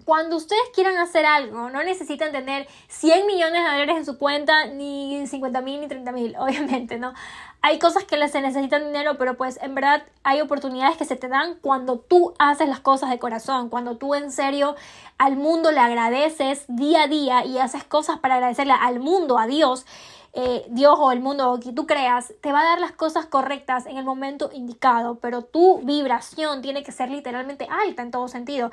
Cuando 0.06 0.38
ustedes 0.38 0.64
quieran 0.74 0.98
hacer 0.98 1.26
algo, 1.26 1.70
no 1.70 1.84
necesitan 1.84 2.32
tener 2.32 2.68
100 2.88 3.28
millones 3.28 3.64
de 3.64 3.70
dólares 3.70 3.98
en 3.98 4.06
su 4.06 4.18
cuenta, 4.18 4.66
ni 4.66 5.26
50 5.26 5.62
mil, 5.62 5.82
ni 5.82 5.88
30 5.88 6.12
mil, 6.12 6.36
obviamente, 6.40 6.98
¿no? 6.98 7.14
Hay 7.62 7.80
cosas 7.80 8.04
que 8.04 8.28
se 8.28 8.42
necesitan 8.42 8.84
dinero, 8.84 9.18
pero 9.18 9.38
pues 9.38 9.58
en 9.62 9.74
verdad 9.74 10.04
hay 10.24 10.42
oportunidades 10.42 10.98
que 10.98 11.06
se 11.06 11.16
te 11.16 11.30
dan 11.30 11.56
cuando 11.62 11.98
tú 11.98 12.34
haces 12.38 12.68
las 12.68 12.82
cosas 12.82 13.10
de 13.10 13.20
corazón, 13.20 13.70
cuando 13.70 13.96
tú 13.96 14.16
en 14.16 14.32
serio 14.32 14.76
al 15.18 15.38
mundo 15.38 15.72
le 15.72 15.80
agradeces 15.80 16.66
día 16.68 17.04
a 17.04 17.08
día 17.08 17.46
y 17.46 17.60
haces 17.60 17.86
cosas 17.86 18.20
para 18.20 18.36
agradecerle 18.36 18.74
al 18.74 19.00
mundo, 19.00 19.40
a 19.40 19.48
Dios. 19.48 19.86
Eh, 20.36 20.66
Dios 20.70 20.98
o 20.98 21.12
el 21.12 21.20
mundo 21.20 21.52
o 21.52 21.60
que 21.60 21.72
tú 21.74 21.86
creas, 21.86 22.34
te 22.42 22.52
va 22.52 22.62
a 22.62 22.64
dar 22.64 22.80
las 22.80 22.92
cosas 22.92 23.28
correctas 23.28 23.86
en 23.86 23.98
el 23.98 24.04
momento 24.04 24.50
indicado, 24.52 25.20
pero 25.20 25.44
tu 25.44 25.82
vibración 25.84 26.64
tiene 26.64 26.82
que 26.82 26.92
ser 26.92 27.12
literalmente 27.12 27.68
alta 27.70 28.02
en 28.02 28.10
todo 28.10 28.28
sentido. 28.28 28.72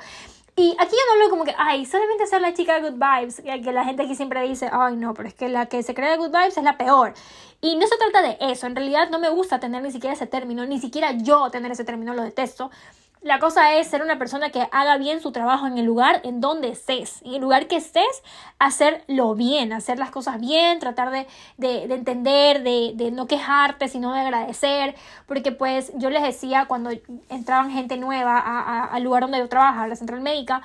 Y 0.55 0.75
aquí 0.79 0.91
yo 0.91 1.05
no 1.07 1.13
hablo 1.13 1.29
como 1.29 1.45
que, 1.45 1.55
ay, 1.57 1.85
solamente 1.85 2.27
ser 2.27 2.41
la 2.41 2.53
chica 2.53 2.79
good 2.79 2.93
vibes, 2.93 3.41
que 3.41 3.71
la 3.71 3.85
gente 3.85 4.03
aquí 4.03 4.15
siempre 4.15 4.41
dice, 4.47 4.69
ay, 4.71 4.97
no, 4.97 5.13
pero 5.13 5.29
es 5.29 5.33
que 5.33 5.47
la 5.47 5.67
que 5.67 5.81
se 5.81 5.93
cree 5.93 6.17
good 6.17 6.29
vibes 6.31 6.57
es 6.57 6.63
la 6.63 6.77
peor. 6.77 7.13
Y 7.61 7.75
no 7.77 7.87
se 7.87 7.95
trata 7.97 8.21
de 8.21 8.37
eso, 8.51 8.67
en 8.67 8.75
realidad 8.75 9.09
no 9.09 9.19
me 9.19 9.29
gusta 9.29 9.59
tener 9.59 9.81
ni 9.81 9.91
siquiera 9.91 10.13
ese 10.13 10.27
término, 10.27 10.65
ni 10.65 10.79
siquiera 10.79 11.11
yo 11.11 11.49
tener 11.51 11.71
ese 11.71 11.85
término, 11.85 12.13
lo 12.13 12.23
detesto. 12.23 12.69
La 13.21 13.37
cosa 13.37 13.75
es 13.75 13.87
ser 13.87 14.01
una 14.01 14.17
persona 14.17 14.49
que 14.49 14.67
haga 14.71 14.97
bien 14.97 15.21
su 15.21 15.31
trabajo 15.31 15.67
en 15.67 15.77
el 15.77 15.85
lugar 15.85 16.21
en 16.23 16.41
donde 16.41 16.69
estés. 16.69 17.21
En 17.21 17.35
el 17.35 17.41
lugar 17.41 17.67
que 17.67 17.75
estés, 17.75 18.23
hacerlo 18.57 19.35
bien, 19.35 19.73
hacer 19.73 19.99
las 19.99 20.09
cosas 20.09 20.39
bien, 20.39 20.79
tratar 20.79 21.11
de, 21.11 21.27
de, 21.57 21.87
de 21.87 21.93
entender, 21.93 22.63
de, 22.63 22.93
de, 22.95 23.11
no 23.11 23.27
quejarte, 23.27 23.89
sino 23.89 24.11
de 24.11 24.21
agradecer. 24.21 24.95
Porque 25.27 25.51
pues 25.51 25.91
yo 25.97 26.09
les 26.09 26.23
decía 26.23 26.65
cuando 26.65 26.89
entraban 27.29 27.69
gente 27.69 27.95
nueva 27.95 28.39
al 28.85 29.03
lugar 29.03 29.21
donde 29.21 29.37
yo 29.37 29.47
trabajo, 29.47 29.81
a 29.81 29.87
la 29.87 29.95
central 29.95 30.21
médica, 30.21 30.63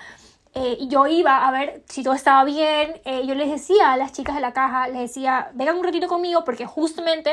eh, 0.54 0.78
yo 0.88 1.06
iba 1.06 1.46
a 1.46 1.50
ver 1.50 1.82
si 1.90 2.02
todo 2.02 2.14
estaba 2.14 2.42
bien. 2.44 3.02
Eh, 3.04 3.26
yo 3.26 3.34
les 3.34 3.50
decía 3.50 3.92
a 3.92 3.98
las 3.98 4.12
chicas 4.12 4.34
de 4.34 4.40
la 4.40 4.54
caja, 4.54 4.88
les 4.88 5.00
decía, 5.00 5.50
vengan 5.52 5.76
un 5.76 5.84
ratito 5.84 6.08
conmigo 6.08 6.42
porque 6.46 6.64
justamente 6.64 7.32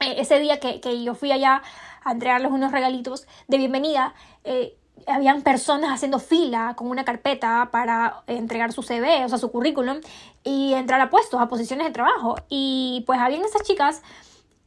eh, 0.00 0.14
ese 0.16 0.38
día 0.38 0.60
que, 0.60 0.80
que 0.80 1.02
yo 1.04 1.14
fui 1.14 1.30
allá 1.30 1.62
a 2.06 2.12
entregarles 2.12 2.52
unos 2.52 2.72
regalitos 2.72 3.26
de 3.48 3.58
bienvenida, 3.58 4.14
eh, 4.44 4.78
habían 5.06 5.42
personas 5.42 5.90
haciendo 5.90 6.18
fila 6.18 6.74
con 6.76 6.88
una 6.88 7.04
carpeta 7.04 7.68
para 7.70 8.22
entregar 8.26 8.72
su 8.72 8.82
CV, 8.82 9.24
o 9.24 9.28
sea, 9.28 9.38
su 9.38 9.50
currículum, 9.50 9.98
y 10.42 10.72
entrar 10.74 11.00
a 11.00 11.10
puestos, 11.10 11.40
a 11.40 11.48
posiciones 11.48 11.86
de 11.86 11.92
trabajo. 11.92 12.36
Y 12.48 13.02
pues 13.06 13.20
habían 13.20 13.44
esas 13.44 13.62
chicas 13.62 14.02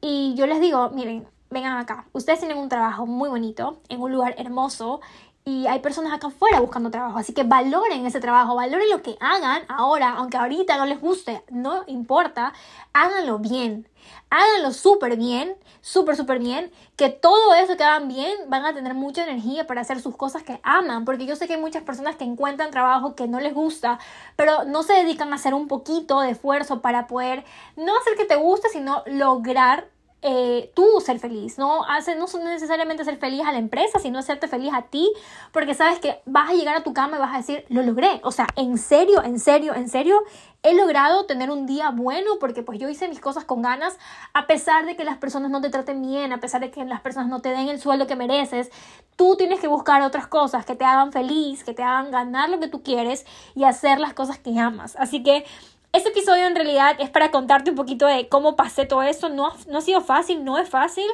y 0.02 0.34
yo 0.36 0.45
les 0.47 0.60
digo, 0.60 0.89
miren, 0.91 1.28
vengan 1.49 1.78
acá, 1.78 2.06
ustedes 2.13 2.39
tienen 2.39 2.58
un 2.58 2.69
trabajo 2.69 3.06
muy 3.06 3.30
bonito, 3.30 3.82
en 3.89 4.02
un 4.02 4.12
lugar 4.12 4.36
hermoso, 4.38 5.02
y 5.50 5.66
hay 5.66 5.80
personas 5.80 6.14
acá 6.14 6.28
afuera 6.28 6.60
buscando 6.60 6.92
trabajo, 6.92 7.18
así 7.18 7.34
que 7.34 7.42
valoren 7.42 8.06
ese 8.06 8.20
trabajo, 8.20 8.54
valoren 8.54 8.88
lo 8.92 9.02
que 9.02 9.18
hagan 9.20 9.64
ahora, 9.68 10.12
aunque 10.18 10.38
ahorita 10.38 10.78
no 10.78 10.86
les 10.86 11.02
guste, 11.02 11.44
no 11.50 11.84
importa, 11.88 12.54
háganlo 12.94 13.40
bien, 13.40 13.88
háganlo 14.30 14.72
súper 14.72 15.18
bien, 15.18 15.56
súper, 15.82 16.16
súper 16.16 16.38
bien, 16.38 16.72
que 16.96 17.10
todo 17.10 17.56
eso 17.56 17.78
que 17.78 17.84
hagan 17.84 18.08
bien 18.08 18.32
van 18.48 18.64
a 18.64 18.76
tener 18.76 18.94
mucha 18.94 19.24
energía 19.24 19.66
para 19.66 19.82
hacer 19.82 20.00
sus 20.02 20.16
cosas 20.16 20.44
que 20.44 20.60
aman, 20.62 21.04
porque 21.04 21.26
yo 21.26 21.36
sé 21.36 21.48
que 21.48 21.56
hay 21.56 21.62
muchas 21.62 21.82
personas 21.82 22.16
que 22.16 22.26
encuentran 22.26 22.70
trabajo 22.70 23.16
que 23.16 23.28
no 23.28 23.40
les 23.40 23.56
gusta, 23.56 23.98
pero 24.36 24.66
no 24.66 24.84
se 24.84 24.94
dedican 24.94 25.34
a 25.34 25.38
hacer 25.38 25.56
un 25.56 25.68
poquito 25.68 26.22
de 26.22 26.30
esfuerzo 26.30 26.82
para 26.82 27.08
poder 27.08 27.44
no 27.76 27.98
hacer 27.98 28.16
que 28.16 28.26
te 28.26 28.36
guste, 28.36 28.70
sino 28.70 29.02
lograr 29.08 29.88
eh, 30.22 30.72
tú 30.76 30.86
ser 31.00 31.18
feliz, 31.20 31.58
¿no? 31.58 31.86
Hace, 31.86 32.16
no 32.16 32.26
necesariamente 32.44 33.06
ser 33.06 33.18
feliz 33.18 33.42
a 33.46 33.54
la 33.54 33.58
empresa, 33.58 34.00
sino 34.00 34.20
hacerte 34.20 34.48
feliz 34.48 34.72
a 34.74 34.84
ti, 34.84 35.10
porque 35.54 35.74
sabes 35.74 36.00
que 36.00 36.22
vas 36.26 36.50
a 36.50 36.54
llegar 36.54 36.76
a 36.76 36.84
tu 36.84 36.94
cama 36.94 37.16
y 37.16 37.20
vas 37.20 37.34
a 37.34 37.38
decir, 37.38 37.66
lo 37.70 37.82
logré, 37.84 38.20
o 38.24 38.32
sea, 38.32 38.48
en 38.58 38.78
serio, 38.78 39.24
en 39.24 39.40
serio, 39.40 39.74
en 39.74 39.88
serio, 39.88 40.22
he 40.62 40.74
logrado 40.74 41.26
tener 41.26 41.50
un 41.50 41.66
día 41.66 41.92
bueno 41.92 42.32
porque 42.40 42.64
pues 42.64 42.80
yo 42.80 42.90
hice 42.90 43.08
mis 43.08 43.22
cosas 43.22 43.46
con 43.46 43.62
ganas, 43.62 43.98
a 44.34 44.46
pesar 44.46 44.86
de 44.86 44.98
que 44.98 45.06
las 45.06 45.18
personas 45.18 45.52
no 45.52 45.62
te 45.62 45.70
traten 45.70 46.02
bien, 46.02 46.34
a 46.34 46.40
pesar 46.40 46.60
de 46.60 46.70
que 46.70 46.84
las 46.84 47.00
personas 47.00 47.30
no 47.30 47.42
te 47.42 47.50
den 47.50 47.70
el 47.70 47.80
sueldo 47.80 48.06
que 48.06 48.18
mereces, 48.18 48.70
tú 49.16 49.36
tienes 49.38 49.62
que 49.62 49.68
buscar 49.68 50.02
otras 50.02 50.28
cosas 50.28 50.66
que 50.66 50.76
te 50.76 50.84
hagan 50.84 51.14
feliz, 51.14 51.64
que 51.64 51.74
te 51.74 51.84
hagan 51.84 52.12
ganar 52.12 52.50
lo 52.50 52.60
que 52.60 52.68
tú 52.68 52.84
quieres 52.84 53.26
y 53.56 53.64
hacer 53.64 54.00
las 54.00 54.14
cosas 54.14 54.38
que 54.38 54.60
amas. 54.60 54.98
Así 54.98 55.24
que 55.24 55.46
este 55.91 56.10
episodio 56.10 56.45
en 56.45 56.56
realidad 56.56 56.95
es 56.99 57.10
para 57.10 57.32
contarte 57.32 57.71
un 57.71 57.75
poquito 57.75 58.06
de 58.06 58.30
cómo 58.30 58.56
pasé 58.56 58.86
todo 58.86 59.02
eso. 59.02 59.30
No, 59.30 59.52
no 59.67 59.78
ha 59.80 59.82
sido 59.82 60.02
fácil, 60.02 60.43
no 60.43 60.58
es 60.58 60.69
fácil. 60.69 61.06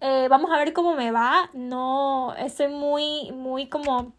Eh, 0.00 0.26
vamos 0.28 0.50
a 0.50 0.58
ver 0.58 0.72
cómo 0.72 0.94
me 0.94 1.10
va. 1.12 1.50
No, 1.52 2.34
estoy 2.36 2.68
muy, 2.68 3.30
muy 3.32 3.68
como 3.68 4.12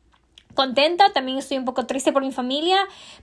contenta, 0.55 1.11
también 1.13 1.37
estoy 1.37 1.57
un 1.57 1.65
poco 1.65 1.85
triste 1.85 2.11
por 2.11 2.23
mi 2.23 2.31
familia, 2.31 2.77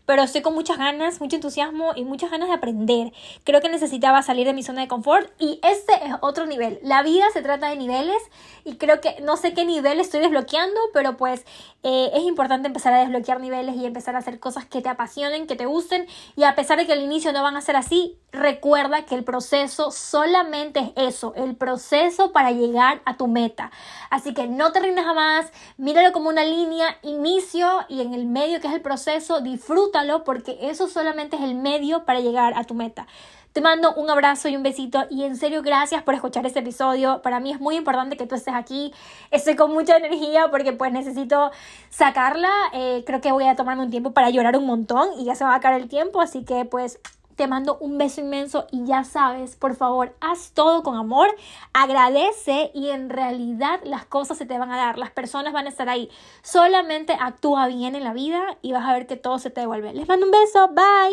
pero 0.06 0.22
estoy 0.22 0.42
con 0.42 0.54
muchas 0.54 0.78
ganas, 0.78 1.20
mucho 1.20 1.36
entusiasmo 1.36 1.92
y 1.96 2.04
muchas 2.04 2.30
ganas 2.30 2.48
de 2.48 2.54
aprender. 2.54 3.12
Creo 3.44 3.60
que 3.60 3.68
necesitaba 3.68 4.22
salir 4.22 4.46
de 4.46 4.52
mi 4.52 4.62
zona 4.62 4.82
de 4.82 4.88
confort 4.88 5.30
y 5.40 5.58
este 5.62 5.92
es 6.04 6.14
otro 6.20 6.46
nivel. 6.46 6.78
La 6.82 7.02
vida 7.02 7.24
se 7.32 7.42
trata 7.42 7.68
de 7.68 7.76
niveles 7.76 8.22
y 8.64 8.76
creo 8.76 9.00
que 9.00 9.20
no 9.22 9.36
sé 9.36 9.54
qué 9.54 9.64
nivel 9.64 9.98
estoy 9.98 10.20
desbloqueando, 10.20 10.78
pero 10.92 11.16
pues 11.16 11.44
eh, 11.82 12.10
es 12.14 12.22
importante 12.22 12.68
empezar 12.68 12.94
a 12.94 13.00
desbloquear 13.00 13.40
niveles 13.40 13.76
y 13.76 13.86
empezar 13.86 14.14
a 14.14 14.18
hacer 14.18 14.38
cosas 14.38 14.66
que 14.66 14.80
te 14.80 14.88
apasionen, 14.88 15.46
que 15.46 15.56
te 15.56 15.66
gusten 15.66 16.06
y 16.36 16.44
a 16.44 16.54
pesar 16.54 16.78
de 16.78 16.86
que 16.86 16.92
al 16.92 17.02
inicio 17.02 17.32
no 17.32 17.42
van 17.42 17.56
a 17.56 17.60
ser 17.60 17.76
así, 17.76 18.18
recuerda 18.30 19.04
que 19.04 19.14
el 19.14 19.24
proceso 19.24 19.90
solamente 19.90 20.92
es 20.96 21.14
eso, 21.14 21.34
el 21.36 21.56
proceso 21.56 22.32
para 22.32 22.50
llegar 22.52 23.02
a 23.04 23.16
tu 23.16 23.26
meta. 23.26 23.70
Así 24.10 24.34
que 24.34 24.46
no 24.46 24.72
te 24.72 24.80
rindas 24.80 25.04
jamás, 25.04 25.52
míralo 25.76 26.12
como 26.12 26.28
una 26.28 26.44
línea 26.44 26.98
y 27.02 27.14
inicio 27.22 27.68
y 27.88 28.00
en 28.00 28.14
el 28.14 28.26
medio 28.26 28.60
que 28.60 28.66
es 28.66 28.74
el 28.74 28.82
proceso, 28.82 29.40
disfrútalo 29.40 30.24
porque 30.24 30.58
eso 30.60 30.88
solamente 30.88 31.36
es 31.36 31.42
el 31.42 31.54
medio 31.54 32.04
para 32.04 32.18
llegar 32.18 32.54
a 32.56 32.64
tu 32.64 32.74
meta. 32.74 33.06
Te 33.52 33.60
mando 33.60 33.94
un 33.94 34.10
abrazo 34.10 34.48
y 34.48 34.56
un 34.56 34.62
besito 34.62 35.04
y 35.08 35.22
en 35.24 35.36
serio 35.36 35.62
gracias 35.62 36.02
por 36.02 36.14
escuchar 36.14 36.44
este 36.46 36.60
episodio. 36.60 37.22
Para 37.22 37.38
mí 37.38 37.52
es 37.52 37.60
muy 37.60 37.76
importante 37.76 38.16
que 38.16 38.26
tú 38.26 38.34
estés 38.34 38.54
aquí. 38.54 38.92
Estoy 39.30 39.54
con 39.56 39.72
mucha 39.72 39.96
energía 39.96 40.50
porque 40.50 40.72
pues 40.72 40.90
necesito 40.90 41.52
sacarla. 41.90 42.50
Eh, 42.72 43.04
creo 43.06 43.20
que 43.20 43.30
voy 43.30 43.44
a 43.44 43.54
tomarme 43.54 43.82
un 43.82 43.90
tiempo 43.90 44.12
para 44.12 44.30
llorar 44.30 44.56
un 44.56 44.66
montón 44.66 45.08
y 45.18 45.24
ya 45.24 45.34
se 45.34 45.44
va 45.44 45.52
a 45.52 45.56
acabar 45.56 45.80
el 45.80 45.88
tiempo. 45.88 46.20
Así 46.20 46.44
que 46.44 46.64
pues 46.64 46.98
te 47.36 47.46
mando 47.46 47.76
un 47.78 47.98
beso 47.98 48.20
inmenso 48.20 48.66
y 48.70 48.84
ya 48.84 49.04
sabes, 49.04 49.56
por 49.56 49.74
favor, 49.76 50.14
haz 50.20 50.52
todo 50.52 50.82
con 50.82 50.96
amor, 50.96 51.28
agradece 51.72 52.70
y 52.74 52.90
en 52.90 53.10
realidad 53.10 53.80
las 53.84 54.04
cosas 54.04 54.38
se 54.38 54.46
te 54.46 54.58
van 54.58 54.70
a 54.70 54.76
dar, 54.76 54.98
las 54.98 55.10
personas 55.10 55.52
van 55.52 55.66
a 55.66 55.70
estar 55.70 55.88
ahí. 55.88 56.10
Solamente 56.42 57.16
actúa 57.18 57.66
bien 57.66 57.94
en 57.94 58.04
la 58.04 58.12
vida 58.12 58.58
y 58.62 58.72
vas 58.72 58.86
a 58.86 58.92
ver 58.92 59.06
que 59.06 59.16
todo 59.16 59.38
se 59.38 59.50
te 59.50 59.60
devuelve. 59.60 59.92
Les 59.92 60.08
mando 60.08 60.26
un 60.26 60.32
beso, 60.32 60.68
bye. 60.68 61.10